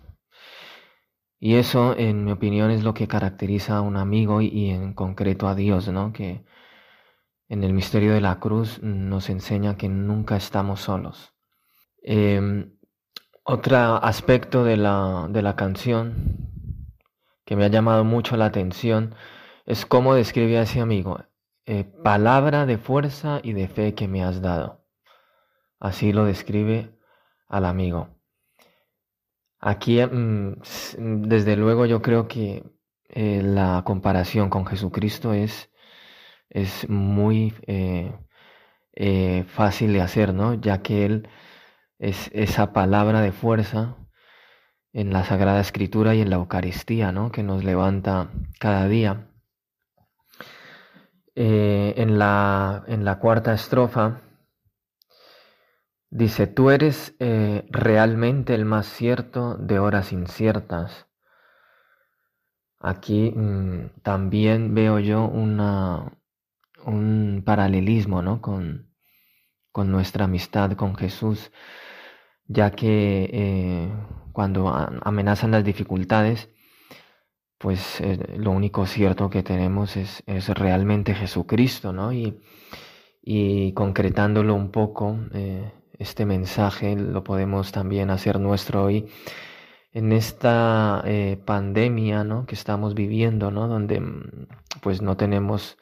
[1.40, 5.49] Y eso, en mi opinión, es lo que caracteriza a un amigo y, en concreto
[5.49, 6.12] a Dios, ¿no?
[6.12, 6.45] Que
[7.49, 11.33] en el misterio de la cruz nos enseña que nunca estamos solos.
[12.03, 12.77] Em,
[13.42, 16.14] otro aspecto de la, de la canción
[17.47, 19.14] que me ha llamado mucho la atención
[19.64, 21.25] es cómo describe a ese amigo.
[21.64, 24.85] Eh, palabra de fuerza y de fe que me has dado.
[25.79, 26.98] Así lo describe
[27.48, 28.09] al amigo.
[29.61, 30.57] Aquí, mm,
[31.29, 32.64] desde luego, yo creo que
[33.09, 35.70] eh, la comparación con Jesucristo es,
[36.51, 40.55] es muy eh, fácil de hacer, ¿no?
[40.55, 41.29] Ya que Él
[41.98, 43.96] es esa palabra de fuerza
[44.92, 47.31] en la Sagrada Escritura y en la Eucaristía, ¿no?
[47.33, 49.32] Que nos levanta cada día.
[51.35, 54.21] Eh, en, la, en, la, cuarta estrofa
[56.11, 61.07] dice, tú eres eh, realmente el más cierto de horas inciertas.
[62.79, 66.18] Aquí mm, también veo yo una,
[66.85, 68.42] un paralelismo ¿no?
[68.42, 68.92] con,
[69.71, 71.51] con, nuestra amistad con Jesús,
[72.47, 73.92] ya que eh,
[74.33, 76.51] cuando amenazan las dificultades,
[77.62, 82.12] pues eh, lo único cierto que tenemos es, es realmente Jesucristo, ¿no?
[82.12, 82.42] Y,
[83.22, 89.09] y concretándolo un poco, eh, este mensaje lo podemos también hacer nuestro hoy
[89.92, 92.46] en esta eh, pandemia, ¿no?
[92.46, 93.68] Que estamos viviendo, ¿no?
[93.68, 94.48] Donde mm,
[94.83, 95.79] pues no tenemos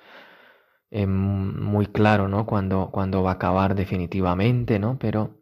[0.92, 2.46] muy claro, ¿no?
[2.46, 4.98] Cuando, cuando va a acabar definitivamente, ¿no?
[4.98, 5.40] Pero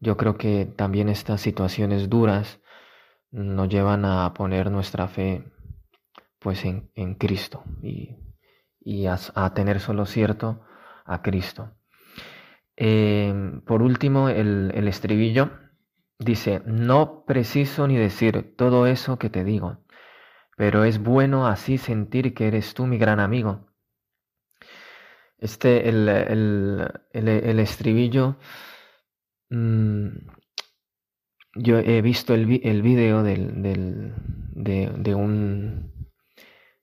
[0.00, 2.60] yo creo que también estas situaciones duras
[3.30, 5.44] nos llevan a poner nuestra fe
[6.40, 8.16] pues en, en Cristo y,
[8.80, 9.18] y a,
[9.54, 10.64] tener solo cierto
[11.04, 11.76] a Cristo.
[12.76, 15.50] Em, por último, el, el estribillo
[16.18, 19.84] dice, no preciso ni decir todo eso que te digo,
[20.56, 23.70] pero es bueno así sentir que eres tú mi gran amigo.
[25.38, 28.36] Este, el, el, el, estribillo,
[29.48, 30.08] mmm,
[31.54, 34.12] yo he visto el, el video del, del,
[34.52, 35.89] de, de, un,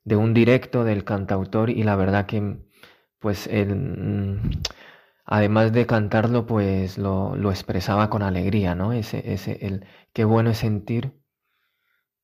[0.07, 2.59] de un directo del cantautor y la verdad que
[3.19, 4.51] pues él, mm,
[5.25, 8.93] además de cantarlo pues lo, lo, expresaba con alegría, ¿no?
[8.93, 11.13] Ese, ese, el, qué bueno es sentir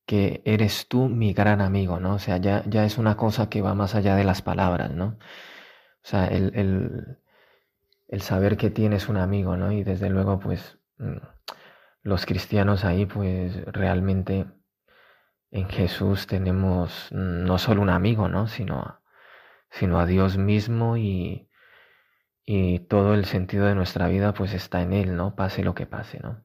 [0.06, 2.14] que eres tú mi gran amigo, ¿no?
[2.14, 5.18] O sea, ya, ya es una cosa que va más allá de las palabras, ¿no?
[6.02, 7.18] O sea, el, el,
[8.08, 9.72] el saber que tienes un amigo, ¿no?
[9.72, 11.18] Y desde luego pues mm,
[12.02, 14.46] los cristianos ahí pues realmente
[15.54, 18.48] en Jesús tenemos no solo un amigo, ¿no?
[18.48, 19.00] sino,
[19.70, 21.48] sino a Dios mismo y,
[22.88, 25.34] todo el sentido de nuestra vida pues está en Él, ¿no?
[25.34, 26.44] Pase lo que pase, ¿no?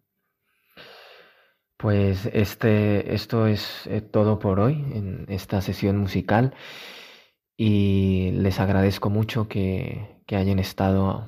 [1.76, 6.54] Pues este, esto es eh, todo por hoy en esta sesión musical
[7.58, 11.26] y les agradezco mucho que, que hayan estado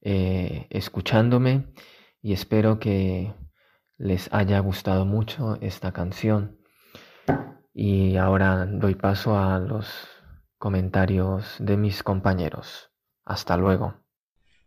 [0.00, 1.66] eh, escuchándome
[2.22, 3.34] y espero que
[3.98, 6.61] les haya gustado mucho esta canción.
[7.74, 9.86] Y ahora doy paso a los
[10.58, 12.90] comentarios de mis compañeros.
[13.24, 13.96] Hasta luego.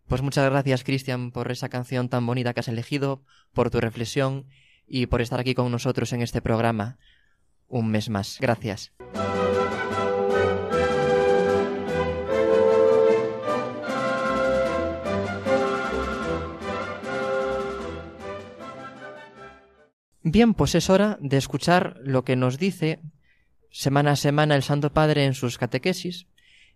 [0.08, 4.46] Pues muchas gracias, Cristian, por esa canción tan bonita que has elegido, por tu reflexión
[4.88, 6.98] y por estar aquí con nosotros en este programa
[7.68, 8.38] un mes más.
[8.40, 8.94] Gracias.
[20.28, 23.00] Bien, pues es hora de escuchar lo que nos dice
[23.70, 26.26] semana a semana el Santo Padre en sus catequesis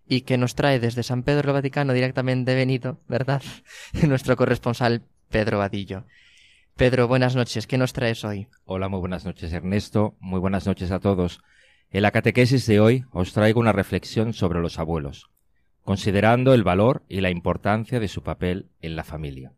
[0.08, 3.42] y que nos trae desde San Pedro el Vaticano directamente venido, ¿verdad?
[4.08, 6.06] Nuestro corresponsal Pedro Vadillo.
[6.76, 7.66] Pedro, buenas noches.
[7.66, 8.48] ¿Qué nos traes hoy?
[8.66, 10.16] Hola, muy buenas noches, Ernesto.
[10.20, 11.42] Muy buenas noches a todos.
[11.90, 15.32] En la catequesis de hoy os traigo una reflexión sobre los abuelos,
[15.82, 19.54] considerando el valor y la importancia de su papel en la familia.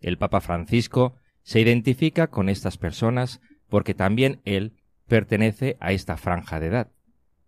[0.00, 4.72] El Papa Francisco se identifica con estas personas porque también él
[5.06, 6.90] pertenece a esta franja de edad.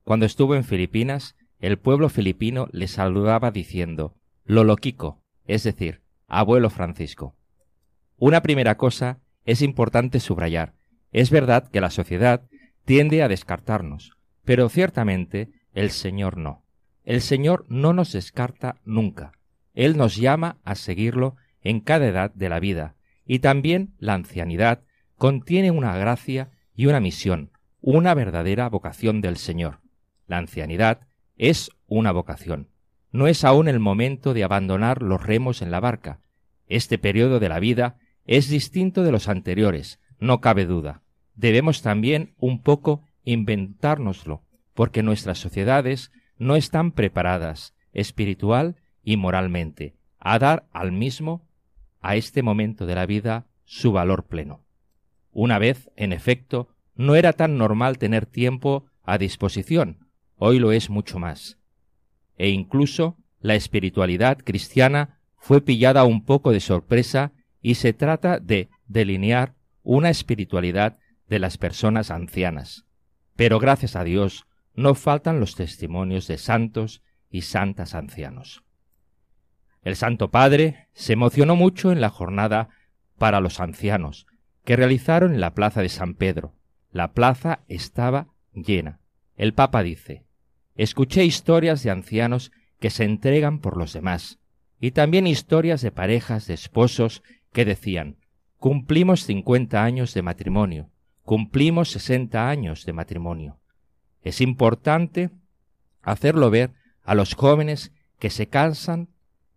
[0.04, 7.34] Cuando estuvo en Filipinas, el pueblo filipino le saludaba diciendo Loloquico, es decir, abuelo Francisco.
[8.18, 10.74] Una primera cosa es importante subrayar.
[11.12, 12.42] Es verdad que la sociedad
[12.84, 14.12] tiende a descartarnos,
[14.44, 16.62] pero ciertamente el Señor no.
[17.04, 19.32] El Señor no nos descarta nunca.
[19.74, 24.82] Él nos llama a seguirlo en cada edad de la vida, y también la ancianidad
[25.16, 27.50] contiene una gracia y una misión,
[27.80, 29.80] una verdadera vocación del Señor.
[30.26, 31.00] La ancianidad
[31.36, 32.68] es una vocación.
[33.12, 36.20] No es aún el momento de abandonar los remos en la barca.
[36.66, 41.02] Este periodo de la vida es distinto de los anteriores, no cabe duda.
[41.34, 44.42] Debemos también un poco inventárnoslo,
[44.74, 51.45] porque nuestras sociedades no están preparadas, espiritual y moralmente, a dar al mismo,
[52.06, 54.64] a este momento de la vida, su valor pleno.
[55.32, 60.88] Una vez, en efecto, no era tan normal tener tiempo a disposición, hoy lo es
[60.88, 61.58] mucho más.
[62.38, 68.68] E incluso la espiritualidad cristiana fue pillada un poco de sorpresa y se trata de
[68.86, 70.98] delinear una espiritualidad
[71.28, 72.84] de las personas ancianas.
[73.34, 78.62] Pero gracias a Dios no faltan los testimonios de santos y santas ancianos.
[79.86, 82.70] El Santo Padre se emocionó mucho en la jornada
[83.18, 84.26] para los ancianos
[84.64, 86.56] que realizaron en la plaza de San Pedro.
[86.90, 88.98] La plaza estaba llena.
[89.36, 90.24] El Papa dice,
[90.74, 94.40] Escuché historias de ancianos que se entregan por los demás,
[94.80, 97.22] y también historias de parejas de esposos
[97.52, 98.16] que decían,
[98.58, 100.90] cumplimos cincuenta años de matrimonio,
[101.22, 103.60] cumplimos sesenta años de matrimonio.
[104.22, 105.30] Es importante
[106.02, 106.72] hacerlo ver
[107.04, 109.10] a los jóvenes que se cansan,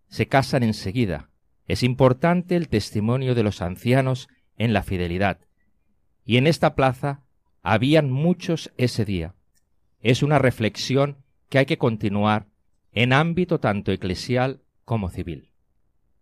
[0.09, 1.29] se casan enseguida.
[1.65, 5.39] Es importante el testimonio de los ancianos en la fidelidad.
[6.25, 7.23] Y en esta plaza
[7.61, 9.35] habían muchos ese día,
[10.01, 11.17] es una reflexión
[11.49, 12.47] que hay que continuar
[12.91, 15.51] en ámbito tanto eclesial como civil.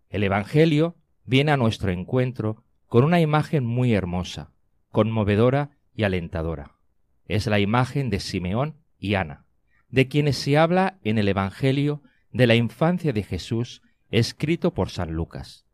[0.09, 4.51] El Evangelio viene a nuestro encuentro con una imagen muy hermosa,
[4.91, 6.77] conmovedora y alentadora.
[7.25, 9.45] Es la imagen de Simeón y Ana,
[9.89, 12.01] de quienes se habla en el Evangelio
[12.32, 15.65] de la infancia de Jesús escrito por San Lucas.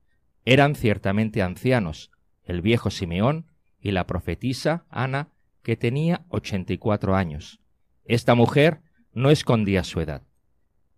[0.45, 2.11] Eran ciertamente ancianos,
[2.43, 3.47] el viejo Simeón
[3.79, 5.29] y la profetisa Ana,
[5.61, 7.59] que tenía ochenta y cuatro años,
[8.05, 8.81] esta mujer
[9.13, 10.23] no escondía su edad.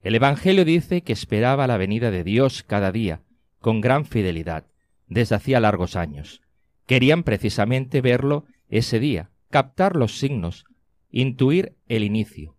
[0.01, 3.21] El Evangelio dice que esperaba la venida de Dios cada día,
[3.59, 4.65] con gran fidelidad,
[5.07, 6.41] desde hacía largos años.
[6.87, 10.65] Querían precisamente verlo ese día, captar los signos,
[11.09, 12.55] intuir el inicio.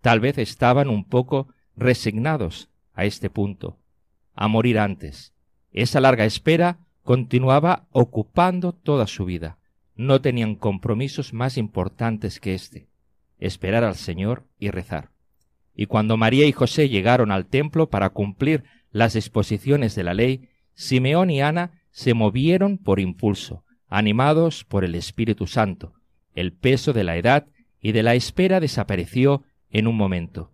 [0.00, 3.78] Tal vez estaban un poco resignados a este punto,
[4.34, 5.32] a morir antes.
[5.72, 9.58] Esa larga espera continuaba ocupando toda su vida.
[9.96, 12.88] No tenían compromisos más importantes que este
[13.38, 15.10] esperar al Señor y rezar.
[15.74, 20.48] Y cuando María y José llegaron al templo para cumplir las disposiciones de la ley,
[20.74, 25.94] Simeón y Ana se movieron por impulso, animados por el Espíritu Santo.
[26.34, 27.46] El peso de la edad
[27.80, 30.52] y de la espera desapareció en un momento.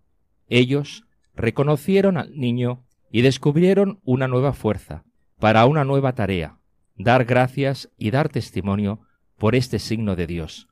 [0.48, 1.04] Ellos
[1.40, 5.04] reconocieron al niño y descubrieron una nueva fuerza
[5.38, 6.58] para una nueva tarea,
[6.96, 9.00] dar gracias y dar testimonio
[9.38, 10.68] por este signo de Dios.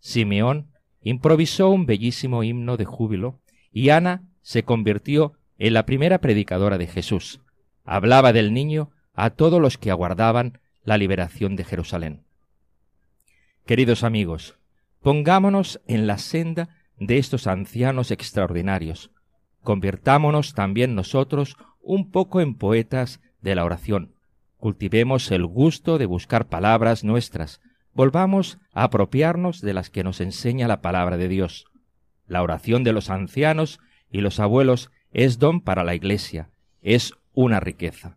[0.00, 3.40] Simeón improvisó un bellísimo himno de júbilo
[3.70, 7.40] y Ana se convirtió en la primera predicadora de Jesús.
[7.84, 12.24] Hablaba del niño a todos los que aguardaban la liberación de Jerusalén.
[13.66, 14.58] Queridos amigos,
[15.00, 19.10] pongámonos en la senda de estos ancianos extraordinarios.
[19.68, 24.14] Convirtámonos también nosotros un poco en poetas de la oración.
[24.56, 27.60] Cultivemos el gusto de buscar palabras nuestras,
[27.92, 31.66] volvamos a apropiarnos de las que nos enseña la palabra de Dios.
[32.26, 33.78] La oración de los ancianos
[34.10, 36.48] y los abuelos es don para la Iglesia,
[36.80, 38.16] es una riqueza,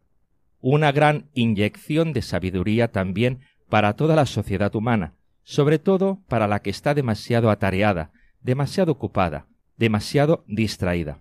[0.62, 6.62] una gran inyección de sabiduría también para toda la sociedad humana, sobre todo para la
[6.62, 11.20] que está demasiado atareada, demasiado ocupada, demasiado distraída.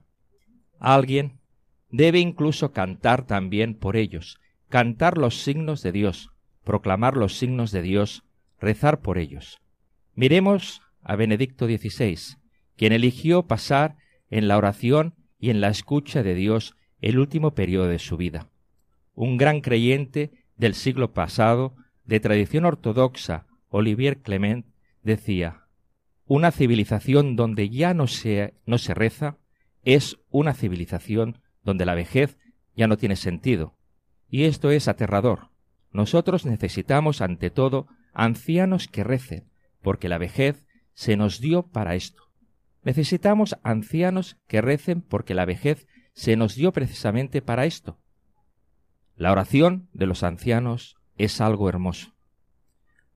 [0.80, 1.38] Alguien
[1.90, 6.30] debe incluso cantar también por ellos, cantar los signos de Dios,
[6.64, 8.24] proclamar los signos de Dios
[8.58, 9.60] rezar por ellos.
[10.14, 12.18] Miremos a Benedicto XVI,
[12.76, 13.96] quien eligió pasar
[14.30, 18.48] en la oración y en la escucha de Dios el último periodo de su vida.
[19.14, 21.74] Un gran creyente del siglo pasado,
[22.04, 24.66] de tradición ortodoxa, Olivier Clement,
[25.02, 25.64] decía,
[26.26, 29.38] una civilización donde ya no se, no se reza
[29.84, 32.38] es una civilización donde la vejez
[32.76, 33.76] ya no tiene sentido.
[34.28, 35.50] Y esto es aterrador,
[35.92, 39.50] nosotros necesitamos ante todo ancianos que recen,
[39.82, 40.64] porque la vejez
[40.94, 42.22] se nos dio para esto.
[42.82, 47.98] Necesitamos ancianos que recen porque la vejez se nos dio precisamente para esto.
[49.16, 52.14] La oración de los ancianos es algo hermoso.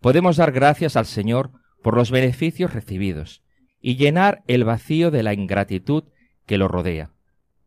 [0.00, 1.52] Podemos dar gracias al Señor
[1.82, 3.42] por los beneficios recibidos
[3.80, 6.04] y llenar el vacío de la ingratitud
[6.46, 7.10] que lo rodea.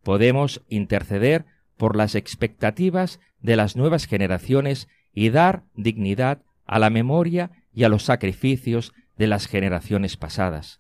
[0.04, 1.46] Podemos interceder
[1.78, 7.90] por las expectativas de las nuevas generaciones y dar dignidad a la memoria y a
[7.90, 10.80] los sacrificios de las generaciones pasadas.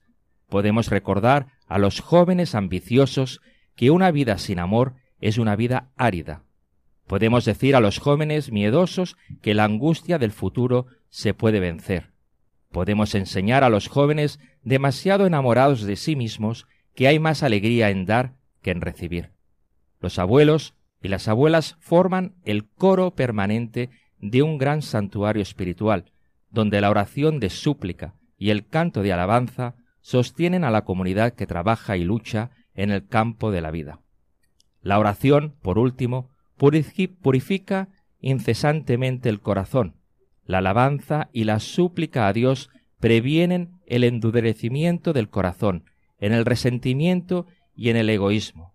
[0.50, 3.42] Podemos recordar a los jóvenes ambiciosos
[3.76, 6.44] que una vida sin amor es una vida árida.
[7.08, 12.12] Podemos decir a los jóvenes miedosos que la angustia del futuro se puede vencer.
[12.72, 16.68] Podemos enseñar a los jóvenes demasiado enamorados de sí mismos
[16.98, 18.34] que hay más alegría en dar
[18.64, 19.30] que en recibir.
[20.00, 26.12] Los abuelos y las abuelas forman el coro permanente de un gran santuario espiritual,
[26.50, 31.46] donde la oración de súplica y el canto de alabanza sostienen a la comunidad que
[31.46, 34.02] trabaja y lucha en el campo de la vida.
[34.82, 37.90] La oración, por último, purifica
[38.22, 39.98] incesantemente el corazón.
[40.46, 45.84] La alabanza y la súplica a Dios previenen el endurecimiento del corazón,
[46.20, 47.46] en el resentimiento
[47.76, 48.74] y en el egoísmo.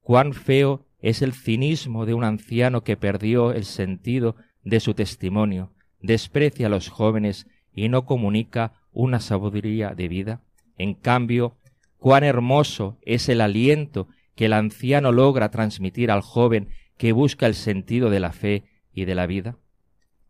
[0.00, 5.72] Cuán feo es el cinismo de un anciano que perdió el sentido de su testimonio,
[6.00, 10.42] desprecia a los jóvenes y no comunica una sabiduría de vida.
[10.76, 11.56] En cambio,
[11.98, 17.54] cuán hermoso es el aliento que el anciano logra transmitir al joven que busca el
[17.54, 19.56] sentido de la fe y de la vida.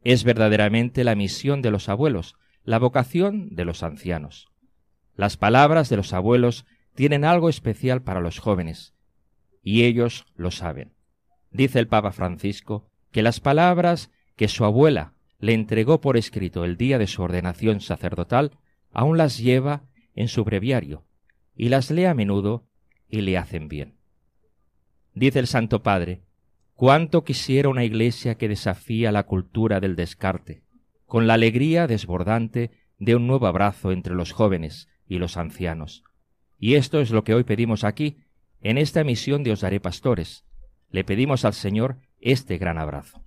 [0.02, 4.48] Es verdaderamente la misión de los abuelos, la vocación de los ancianos.
[5.18, 6.64] Las palabras de los abuelos
[6.94, 8.94] tienen algo especial para los jóvenes,
[9.64, 10.92] y ellos lo saben.
[11.50, 16.76] Dice el Papa Francisco que las palabras que su abuela le entregó por escrito el
[16.76, 18.58] día de su ordenación sacerdotal
[18.92, 19.82] aún las lleva
[20.14, 21.04] en su breviario
[21.56, 22.68] y las lee a menudo
[23.08, 23.96] y le hacen bien.
[25.14, 26.22] Dice el Santo Padre,
[26.74, 30.62] cuánto quisiera una iglesia que desafía la cultura del descarte,
[31.06, 36.04] con la alegría desbordante de un nuevo abrazo entre los jóvenes y los ancianos.
[36.58, 38.18] Y esto es lo que hoy pedimos aquí,
[38.60, 40.44] en esta misión de Os Daré Pastores.
[40.90, 43.22] Le pedimos al Señor este gran abrazo.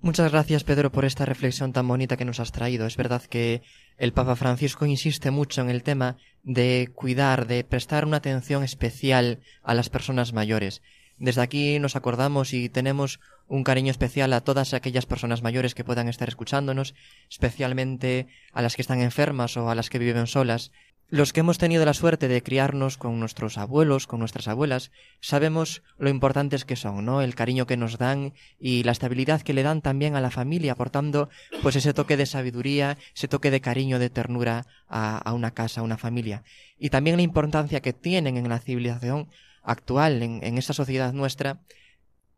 [0.00, 2.86] Muchas gracias, Pedro, por esta reflexión tan bonita que nos has traído.
[2.86, 3.62] Es verdad que
[3.96, 9.40] el Papa Francisco insiste mucho en el tema de cuidar, de prestar una atención especial
[9.62, 10.82] a las personas mayores.
[11.16, 15.84] Desde aquí nos acordamos y tenemos un cariño especial a todas aquellas personas mayores que
[15.84, 16.94] puedan estar escuchándonos,
[17.30, 20.70] especialmente a las que están enfermas o a las que viven solas.
[21.10, 24.90] Los que hemos tenido la suerte de criarnos con nuestros abuelos, con nuestras abuelas,
[25.20, 27.20] sabemos lo importantes que son, ¿no?
[27.20, 30.72] El cariño que nos dan y la estabilidad que le dan también a la familia,
[30.72, 31.28] aportando
[31.62, 35.84] pues ese toque de sabiduría, ese toque de cariño, de ternura a, una casa, a
[35.84, 36.42] una familia.
[36.78, 39.28] Y también la importancia que tienen en la civilización
[39.62, 41.60] actual, en, en esta sociedad nuestra,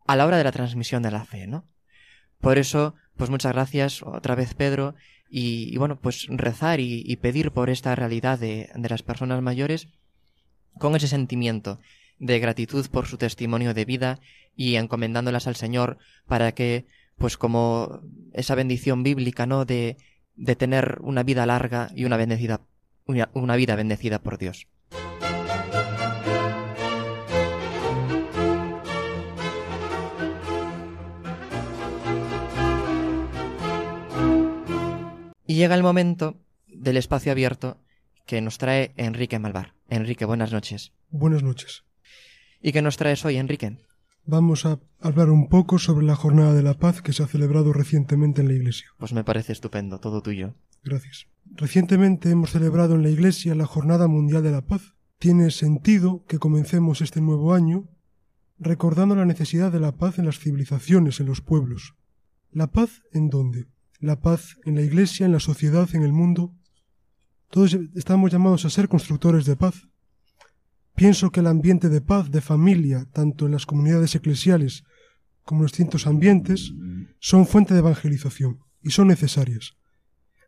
[0.05, 1.65] a la hora de la transmisión de la fe, ¿no?
[2.41, 4.93] Por eso, pues muchas gracias otra vez, Pedro,
[5.29, 9.87] y, bueno, pues rezar y, pedir por esta realidad de, de las personas mayores
[10.77, 11.79] con ese sentimiento
[12.19, 14.19] de gratitud por su testimonio de vida
[14.55, 15.97] y encomendándolas al Señor
[16.27, 16.85] para que,
[17.17, 18.01] pues como
[18.33, 19.65] esa bendición bíblica, ¿no?
[19.65, 19.97] De,
[20.35, 22.61] de tener una vida larga y una bendecida,
[23.05, 24.67] una, una vida bendecida por Dios.
[35.57, 36.37] Llega el momento
[36.67, 37.77] del espacio abierto
[38.25, 39.73] que nos trae Enrique Malvar.
[39.89, 40.93] Enrique, buenas noches.
[41.09, 41.83] Buenas noches.
[42.61, 43.77] ¿Y qué nos traes hoy, Enrique?
[44.25, 47.71] Vamos a hablar un poco sobre la Jornada de la Paz que se ha celebrado
[47.71, 48.87] recientemente en la Iglesia.
[48.97, 50.55] Pues me parece estupendo, todo tuyo.
[50.83, 51.27] Gracias.
[51.55, 54.95] Recientemente hemos celebrado en la Iglesia la Jornada Mundial de la Paz.
[55.17, 57.85] Tiene sentido que comencemos este nuevo año
[58.59, 61.95] recordando la necesidad de la paz en las civilizaciones, en los pueblos.
[62.51, 63.67] ¿La paz en dónde?
[63.99, 66.53] La paz en la Iglesia, en la sociedad, en el mundo.
[67.49, 69.87] Todos estamos llamados a ser constructores de paz.
[70.95, 74.83] Pienso que el ambiente de paz, de familia, tanto en las comunidades eclesiales
[75.43, 76.73] como en los distintos ambientes,
[77.19, 79.77] son fuente de evangelización y son necesarias.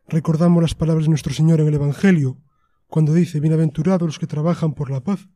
[0.08, 2.42] Recordamos las palabras de nuestro Señor en el Evangelio,
[2.88, 5.28] cuando dice, bienaventurados los que trabajan por la paz,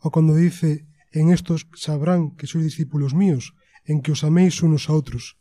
[0.00, 3.54] o cuando dice, en estos sabrán que sois discípulos míos,
[3.84, 5.38] en que os améis unos a otros.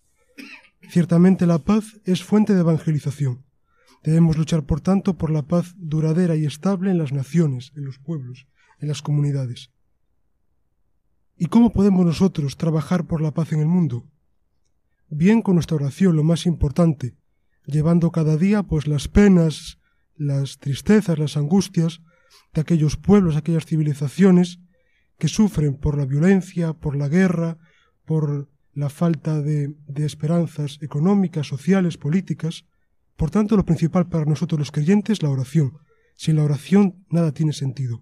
[0.89, 3.45] Ciertamente la paz es fuente de evangelización.
[4.03, 7.99] Debemos luchar, por tanto, por la paz duradera y estable en las naciones, en los
[7.99, 8.47] pueblos,
[8.79, 9.71] en las comunidades.
[11.37, 14.05] ¿Y cómo podemos nosotros trabajar por la paz en el mundo?
[15.13, 17.15] bien con nuestra oración, lo más importante,
[17.65, 19.79] llevando cada día pues las penas,
[20.15, 22.01] las tristezas, las angustias
[22.53, 24.59] de aquellos pueblos, aquellas civilizaciones
[25.17, 27.57] que sufren por la violencia, por la guerra,
[28.05, 32.65] por la falta de, esperanzas económicas, sociales, políticas.
[33.15, 35.77] Por tanto, lo principal para nosotros los creyentes es la oración.
[36.15, 38.01] Sin la oración nada tiene sentido.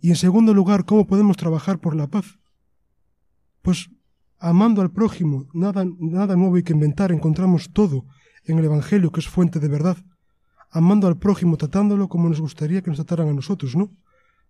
[0.00, 2.38] Y en segundo lugar, ¿cómo podemos trabajar por la paz?
[3.62, 3.90] Pues
[4.38, 8.04] amando al prójimo, nada, nada nuevo hay que inventar, encontramos todo
[8.44, 9.96] en el Evangelio, que es fuente de verdad.
[10.70, 13.90] Amando al prójimo, tratándolo como nos gustaría que nos trataran a nosotros, ¿no?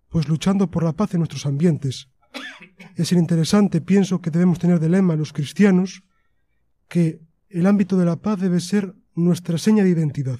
[0.08, 2.08] Pues luchando por la paz en nuestros ambientes.
[2.96, 6.02] Es interesante, pienso que debemos tener de lema los cristianos
[6.88, 10.38] que el ámbito de la paz debe ser nuestra seña de identidad.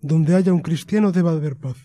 [0.00, 1.76] Donde haya un cristiano debe haber paz.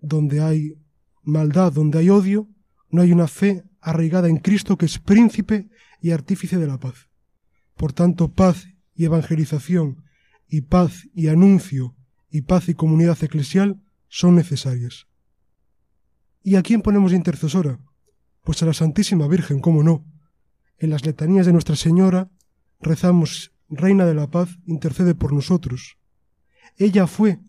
[0.00, 0.74] Donde hay
[1.22, 2.48] maldad, donde hay odio,
[2.90, 5.68] no hay una fe arraigada en Cristo que es príncipe
[6.00, 7.08] y artífice de la paz.
[7.76, 10.04] Por tanto, paz y evangelización,
[10.48, 11.94] y paz y anuncio,
[12.30, 15.06] y paz y comunidad eclesial son necesarias.
[16.42, 17.80] ¿Y a quién ponemos intercesora?
[18.46, 20.04] Pues a la Santísima Virgen, cómo no.
[20.78, 22.30] En las letanías de Nuestra Señora
[22.80, 25.98] rezamos, Reina de la Paz, intercede por nosotros.
[26.76, 27.40] Ella fue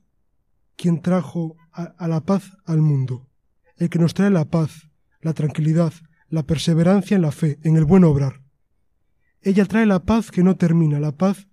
[0.75, 3.29] quien trajo a, a la paz al mundo,
[3.75, 4.89] el que nos trae la paz,
[5.21, 5.93] la tranquilidad,
[6.29, 8.41] la perseverancia en la fe, en el buen obrar.
[9.43, 11.47] Ella trae la paz que no termina, la paz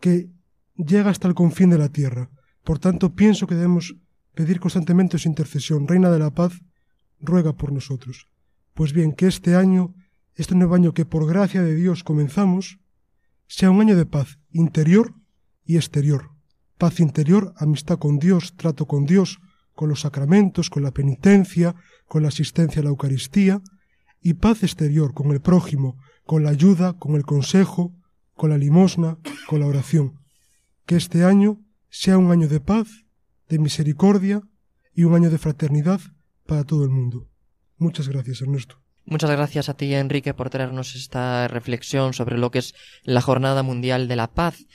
[0.00, 0.30] que
[0.74, 2.28] llega hasta el confín de la tierra.
[2.64, 3.94] Por tanto, pienso que debemos
[4.34, 5.86] pedir constantemente su intercesión.
[5.86, 6.60] Reina de la paz,
[7.20, 8.26] ruega por nosotros.
[8.74, 9.94] Pues bien, que este año,
[10.34, 12.78] este nuevo año que por gracia de Dios comenzamos,
[13.46, 15.14] sea un año de paz interior
[15.64, 16.30] y exterior.
[16.78, 19.40] Paz interior, amistad con Dios, trato con Dios,
[19.74, 21.74] con los sacramentos, con la penitencia,
[22.06, 23.60] con la asistencia a la Eucaristía,
[24.20, 27.94] y paz exterior con el prójimo, con la ayuda, con el consejo,
[28.34, 29.18] con la limosna,
[29.48, 30.20] con la oración.
[30.86, 32.88] Que este año sea un año de paz,
[33.48, 34.42] de misericordia
[34.94, 36.00] y un año de fraternidad
[36.46, 37.28] para todo el mundo.
[37.80, 38.76] Muchas gracias, Ernesto.
[39.06, 42.74] Muchas gracias a ti, Enrique, por traernos esta reflexión sobre lo que es
[43.04, 44.66] la Jornada Mundial de la Paz.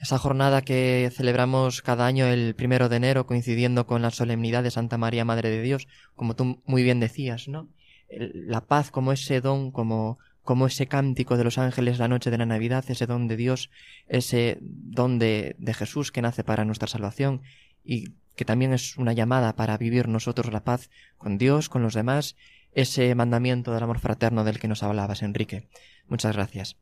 [0.00, 4.72] Esa jornada que celebramos cada año el primero de enero, coincidiendo con la solemnidad de
[4.72, 5.86] Santa María, Madre de Dios,
[6.16, 7.68] como tú muy bien decías, ¿no?
[8.10, 12.38] La paz como ese don, como como ese cántico de los ángeles la noche de
[12.38, 13.70] la Navidad, ese don de Dios,
[14.08, 17.42] ese don de, de, Jesús que nace para nuestra salvación
[17.84, 21.92] y que también es una llamada para vivir nosotros la paz con Dios, con los
[21.92, 22.36] demás,
[22.72, 25.68] ese mandamiento del amor fraterno del que nos hablabas, Enrique.
[26.06, 26.76] Muchas gracias.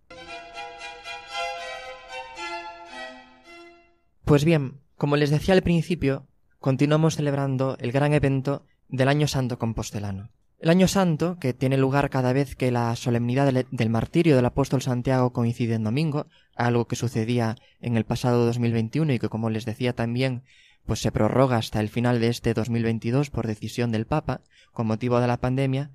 [4.26, 6.26] Pues bien, como les decía al principio,
[6.58, 10.30] continuamos celebrando el gran evento del Año Santo Compostelano.
[10.58, 14.80] El año santo, que tiene lugar cada vez que la solemnidad del, martirio del apóstol
[14.80, 19.66] Santiago coincide en domingo, algo que sucedía en el pasado 2021 y que, como les
[19.66, 20.44] decía también,
[20.86, 24.40] pues se prorroga hasta el final de este 2022 por decisión del Papa,
[24.72, 25.90] con motivo de la pandemia,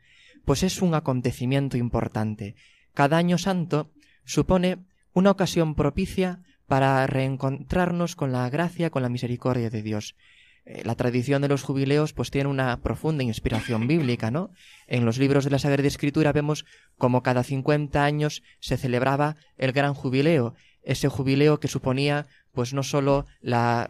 [0.45, 2.55] pues es un acontecimiento importante.
[2.93, 3.91] Cada año santo
[4.25, 4.79] supone
[5.13, 10.15] una ocasión propicia para reencontrarnos con la gracia, con la misericordia de Dios.
[10.63, 14.51] Eh, la tradición de los jubileos pues tiene una profunda inspiración bíblica, ¿no?
[14.87, 16.65] En los libros de la Sagrada Escritura vemos
[16.97, 22.83] como cada 50 años se celebraba el gran jubileo, ese jubileo que suponía pues no
[22.83, 23.89] sólo la,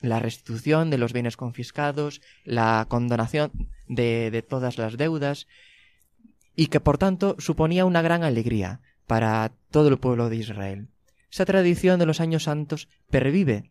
[0.00, 3.52] la restitución de los bienes confiscados, la condonación
[3.88, 5.46] de, de todas las deudas,
[6.56, 10.88] y que por tanto suponía una gran alegría para todo el pueblo de Israel.
[11.30, 13.70] Esa tradición de los años santos pervive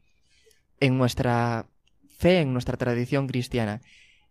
[0.79, 1.67] en nuestra
[2.21, 3.81] fe en nuestra tradición cristiana.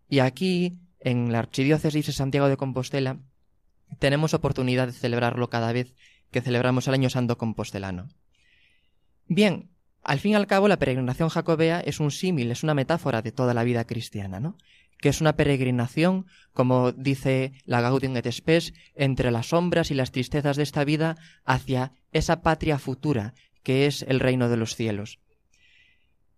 [0.07, 3.19] Y aquí, en la Archidiócesis de Santiago de Compostela,
[3.99, 5.93] tenemos oportunidad de celebrarlo cada vez
[6.31, 8.07] que celebramos el Año Santo Compostelano.
[9.27, 9.70] Bien,
[10.03, 13.31] al fin y al cabo, la peregrinación jacobea es un símil, es una metáfora de
[13.31, 14.57] toda la vida cristiana, ¿no?
[14.99, 20.11] Que es una peregrinación, como dice la Gaudium et Spes, entre las sombras y las
[20.11, 23.33] tristezas de esta vida hacia esa patria futura,
[23.63, 25.19] que es el reino de los cielos.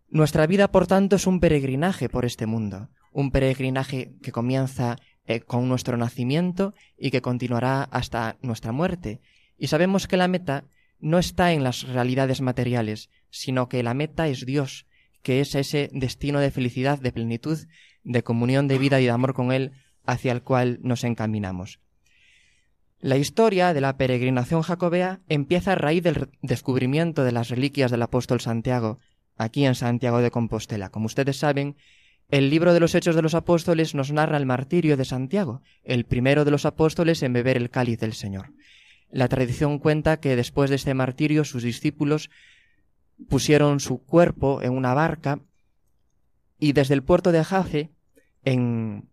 [0.09, 5.39] Nuestra vida, por tanto, es un peregrinaje por este mundo, un peregrinaje que comienza eh,
[5.39, 9.21] con nuestro nacimiento y que continuará hasta nuestra muerte.
[9.57, 10.65] Y sabemos que la meta
[10.99, 14.85] no está en las realidades materiales, sino que la meta es Dios,
[15.23, 17.57] que es ese destino de felicidad, de plenitud,
[18.03, 19.71] de comunión de vida y de amor con Él
[20.05, 21.79] hacia el cual nos encaminamos.
[22.99, 28.03] La historia de la peregrinación jacobea empieza a raíz del descubrimiento de las reliquias del
[28.03, 28.99] apóstol Santiago,
[29.35, 30.89] aquí en Santiago de Compostela.
[30.89, 31.75] Como ustedes saben,
[32.29, 36.05] el libro de los Hechos de los Apóstoles nos narra el martirio de Santiago, el
[36.05, 38.53] primero de los apóstoles en beber el cáliz del Señor.
[39.09, 42.31] la tradición cuenta que después de este martirio sus discípulos
[43.29, 45.39] pusieron su cuerpo en una barca
[46.59, 47.91] y desde el puerto de Jafe,
[48.45, 49.09] en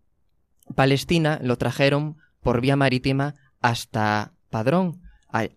[0.74, 5.00] Palestina, lo trajeron por vía marítima hasta Padrón,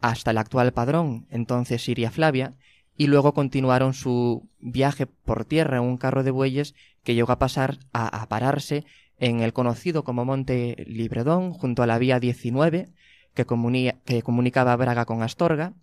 [0.01, 2.55] hasta el actual Padrón, entonces Siria Flavia,
[2.97, 7.39] y luego continuaron su viaje por tierra en un carro de bueyes que llegó a
[7.39, 8.85] pasar a, pararse
[9.17, 12.89] en el conocido como Monte Libredón, junto a la vía 19,
[13.33, 13.45] que,
[14.05, 15.73] que comunicaba Braga con Astorga,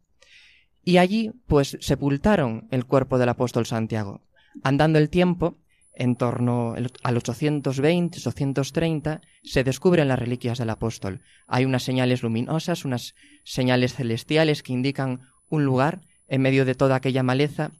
[0.84, 4.22] y allí pues sepultaron el cuerpo del apóstol Santiago.
[4.62, 5.58] Andando el tiempo,
[5.94, 11.20] en torno al 820, 830, se descubren las reliquias del apóstol.
[11.46, 13.14] Hay unas señales luminosas, unas
[13.44, 17.72] señales celestiales que indican un lugar en medio de toda aquella maleza,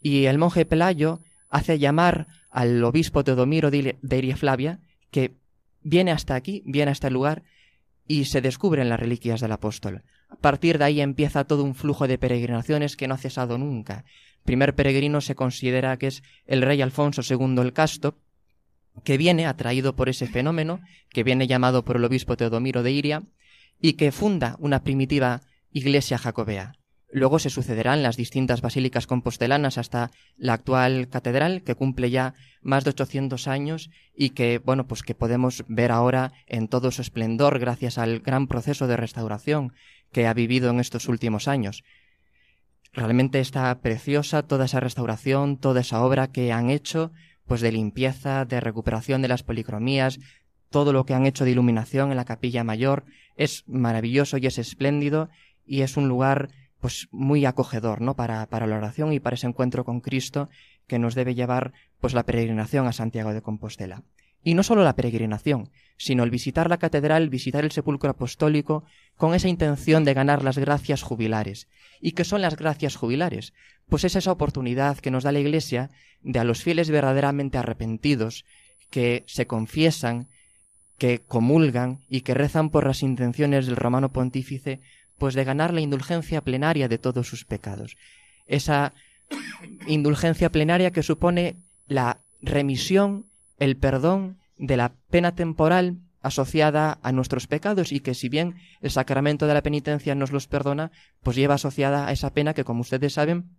[0.00, 4.80] y el monje Pelayo hace llamar al obispo Teodomiro de Iria Flavia,
[5.10, 5.36] que
[5.82, 7.42] viene hasta aquí, viene a este lugar,
[8.06, 10.02] y se descubren las reliquias del apóstol.
[10.28, 14.04] A partir de ahí empieza todo un flujo de peregrinaciones que no ha cesado nunca.
[14.38, 18.16] El primer peregrino se considera que es el rey Alfonso II el Casto,
[19.04, 23.22] que viene atraído por ese fenómeno, que viene llamado por el obispo Teodomiro de Iria,
[23.80, 26.74] y que funda una primitiva iglesia jacobea.
[27.10, 32.84] Luego se sucederán las distintas basílicas compostelanas hasta la actual catedral, que cumple ya más
[32.84, 37.58] de 800 años y que, bueno, pues que podemos ver ahora en todo su esplendor
[37.60, 39.72] gracias al gran proceso de restauración
[40.12, 41.84] que ha vivido en estos últimos años.
[42.92, 47.12] Realmente está preciosa toda esa restauración, toda esa obra que han hecho,
[47.46, 50.18] pues de limpieza, de recuperación de las policromías,
[50.70, 53.04] todo lo que han hecho de iluminación en la capilla mayor,
[53.36, 55.28] es maravilloso y es espléndido
[55.64, 56.50] y es un lugar
[56.80, 58.14] pues muy acogedor, ¿no?
[58.14, 60.48] Para, para la oración y para ese encuentro con Cristo
[60.86, 64.02] que nos debe llevar pues la peregrinación a Santiago de Compostela.
[64.42, 68.84] Y no solo la peregrinación, sino el visitar la catedral, visitar el sepulcro apostólico,
[69.18, 71.68] con esa intención de ganar las gracias jubilares.
[72.00, 73.52] ¿Y qué son las gracias jubilares?
[73.88, 75.90] Pues es esa oportunidad que nos da la Iglesia
[76.22, 78.44] de a los fieles verdaderamente arrepentidos,
[78.90, 80.28] que se confiesan,
[80.96, 84.80] que comulgan y que rezan por las intenciones del romano pontífice,
[85.18, 87.96] pues de ganar la indulgencia plenaria de todos sus pecados.
[88.46, 88.94] Esa
[89.88, 91.56] indulgencia plenaria que supone
[91.88, 93.26] la remisión,
[93.58, 98.90] el perdón de la pena temporal asociada a nuestros pecados y que si bien el
[98.90, 100.90] sacramento de la penitencia nos los perdona,
[101.22, 103.56] pues lleva asociada a esa pena que como ustedes saben,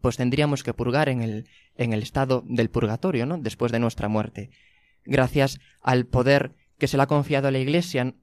[0.00, 3.38] pues tendríamos que purgar en el, en el estado del purgatorio, ¿no?
[3.38, 4.50] Después de nuestra muerte.
[5.04, 8.14] Gracias al poder que se le ha confiado a la Iglesia,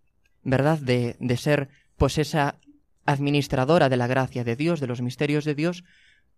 [0.44, 0.80] ¿verdad?
[0.80, 2.60] De, de ser pues esa
[3.06, 5.84] administradora de la gracia de Dios, de los misterios de Dios,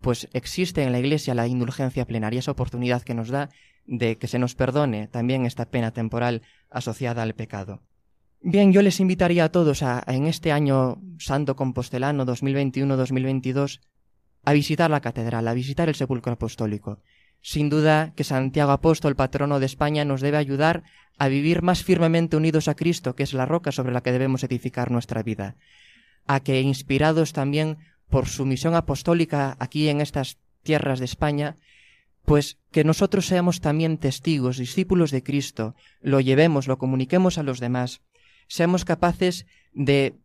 [0.02, 3.50] pues existe en la Iglesia la indulgencia plenaria, esa oportunidad que nos da
[3.86, 7.82] de que se nos perdone también esta pena temporal asociada al pecado.
[8.42, 13.82] Bien, yo les invitaría a todos a, en este año santo compostelano 2021-2022
[14.44, 17.00] a visitar la catedral, a visitar el sepulcro apostólico.
[17.42, 20.84] Sin duda que Santiago Apóstol, patrono de España, nos debe ayudar
[21.18, 24.44] a vivir más firmemente unidos a Cristo, que es la roca sobre la que debemos
[24.44, 25.56] edificar nuestra vida,
[26.26, 27.78] a que, inspirados también
[28.10, 31.58] por su misión apostólica aquí en estas tierras de España,
[32.26, 37.60] pues que nosotros seamos también testigos, discípulos de Cristo, lo llevemos, lo comuniquemos a los
[37.60, 38.02] demás,
[38.48, 40.16] seamos capaces de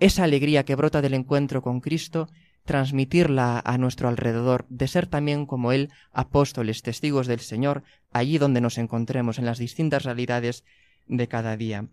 [0.00, 2.28] esa alegría que brota del encuentro con Cristo,
[2.64, 8.60] transmitirla a nuestro alrededor, de ser también como Él apóstoles, testigos del Señor, allí donde
[8.60, 10.64] nos encontremos, en las distintas realidades
[11.06, 11.88] de cada día.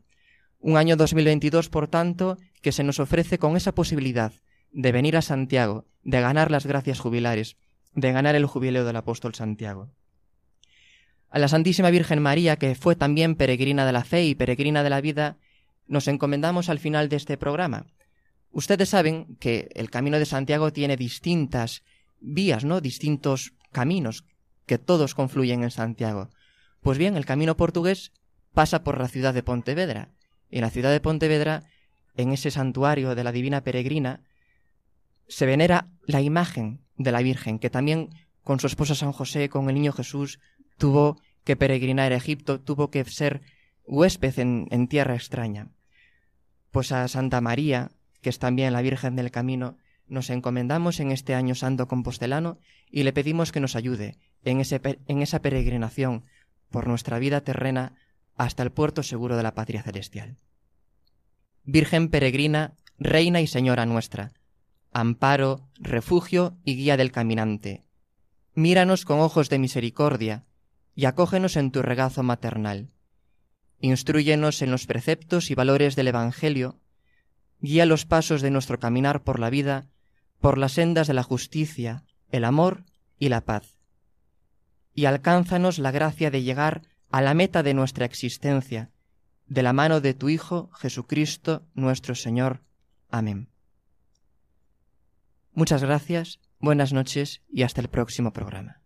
[0.59, 4.33] Un año 2022, por tanto, que se nos ofrece con esa posibilidad
[4.71, 7.57] de venir a Santiago, de ganar las gracias jubilares,
[7.93, 9.89] de ganar el jubileo del apóstol Santiago.
[11.29, 14.89] A la Santísima Virgen María, que fue también peregrina de la fe y peregrina de
[14.89, 15.37] la vida,
[15.87, 17.85] nos encomendamos al final de este programa.
[18.51, 21.83] Ustedes saben que el camino de Santiago tiene distintas
[22.19, 22.81] vías, ¿no?
[22.81, 24.25] Distintos caminos
[24.65, 26.29] que todos confluyen en Santiago.
[26.81, 28.11] Pues bien, el camino portugués
[28.53, 30.09] pasa por la ciudad de Pontevedra.
[30.49, 31.63] Y en la ciudad de Pontevedra,
[32.15, 34.21] en ese santuario de la Divina Peregrina,
[35.27, 38.09] se venera la imagen de la Virgen, que también
[38.43, 40.39] con su esposa San José, con el niño Jesús,
[40.77, 43.41] tuvo que peregrinar a Egipto, tuvo que ser
[43.85, 45.69] huésped en, tierra extraña.
[46.71, 47.91] Pues a Santa María,
[48.21, 49.77] que es también la Virgen del Camino,
[50.07, 54.81] nos encomendamos en este año santo compostelano y le pedimos que nos ayude en, ese,
[55.07, 56.25] en esa peregrinación
[56.69, 57.95] por nuestra vida terrena
[58.35, 60.37] hasta el puerto seguro de la patria celestial.
[61.63, 64.33] Virgen peregrina, Reina y Señora nuestra,
[64.91, 67.83] amparo, refugio y guía del caminante,
[68.53, 70.45] míranos con ojos de misericordia
[70.95, 72.89] y acógenos en tu regazo maternal.
[73.79, 76.79] Instruyenos en los preceptos y valores del Evangelio
[77.61, 79.87] guía los pasos de nuestro caminar por la vida,
[80.39, 82.83] por las sendas de la justicia, el amor
[83.19, 83.77] y la paz.
[84.93, 86.81] Y alcánzanos la gracia de llegar
[87.11, 88.89] a la meta de nuestra existencia,
[89.47, 92.61] de la mano de tu Hijo Jesucristo nuestro Señor.
[93.09, 93.50] Amén.
[95.53, 98.81] Muchas gracias, buenas noches y hasta el próximo programa.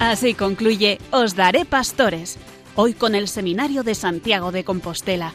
[0.00, 2.38] Así concluye Os Daré Pastores,
[2.76, 5.34] hoy con el Seminario de Santiago de Compostela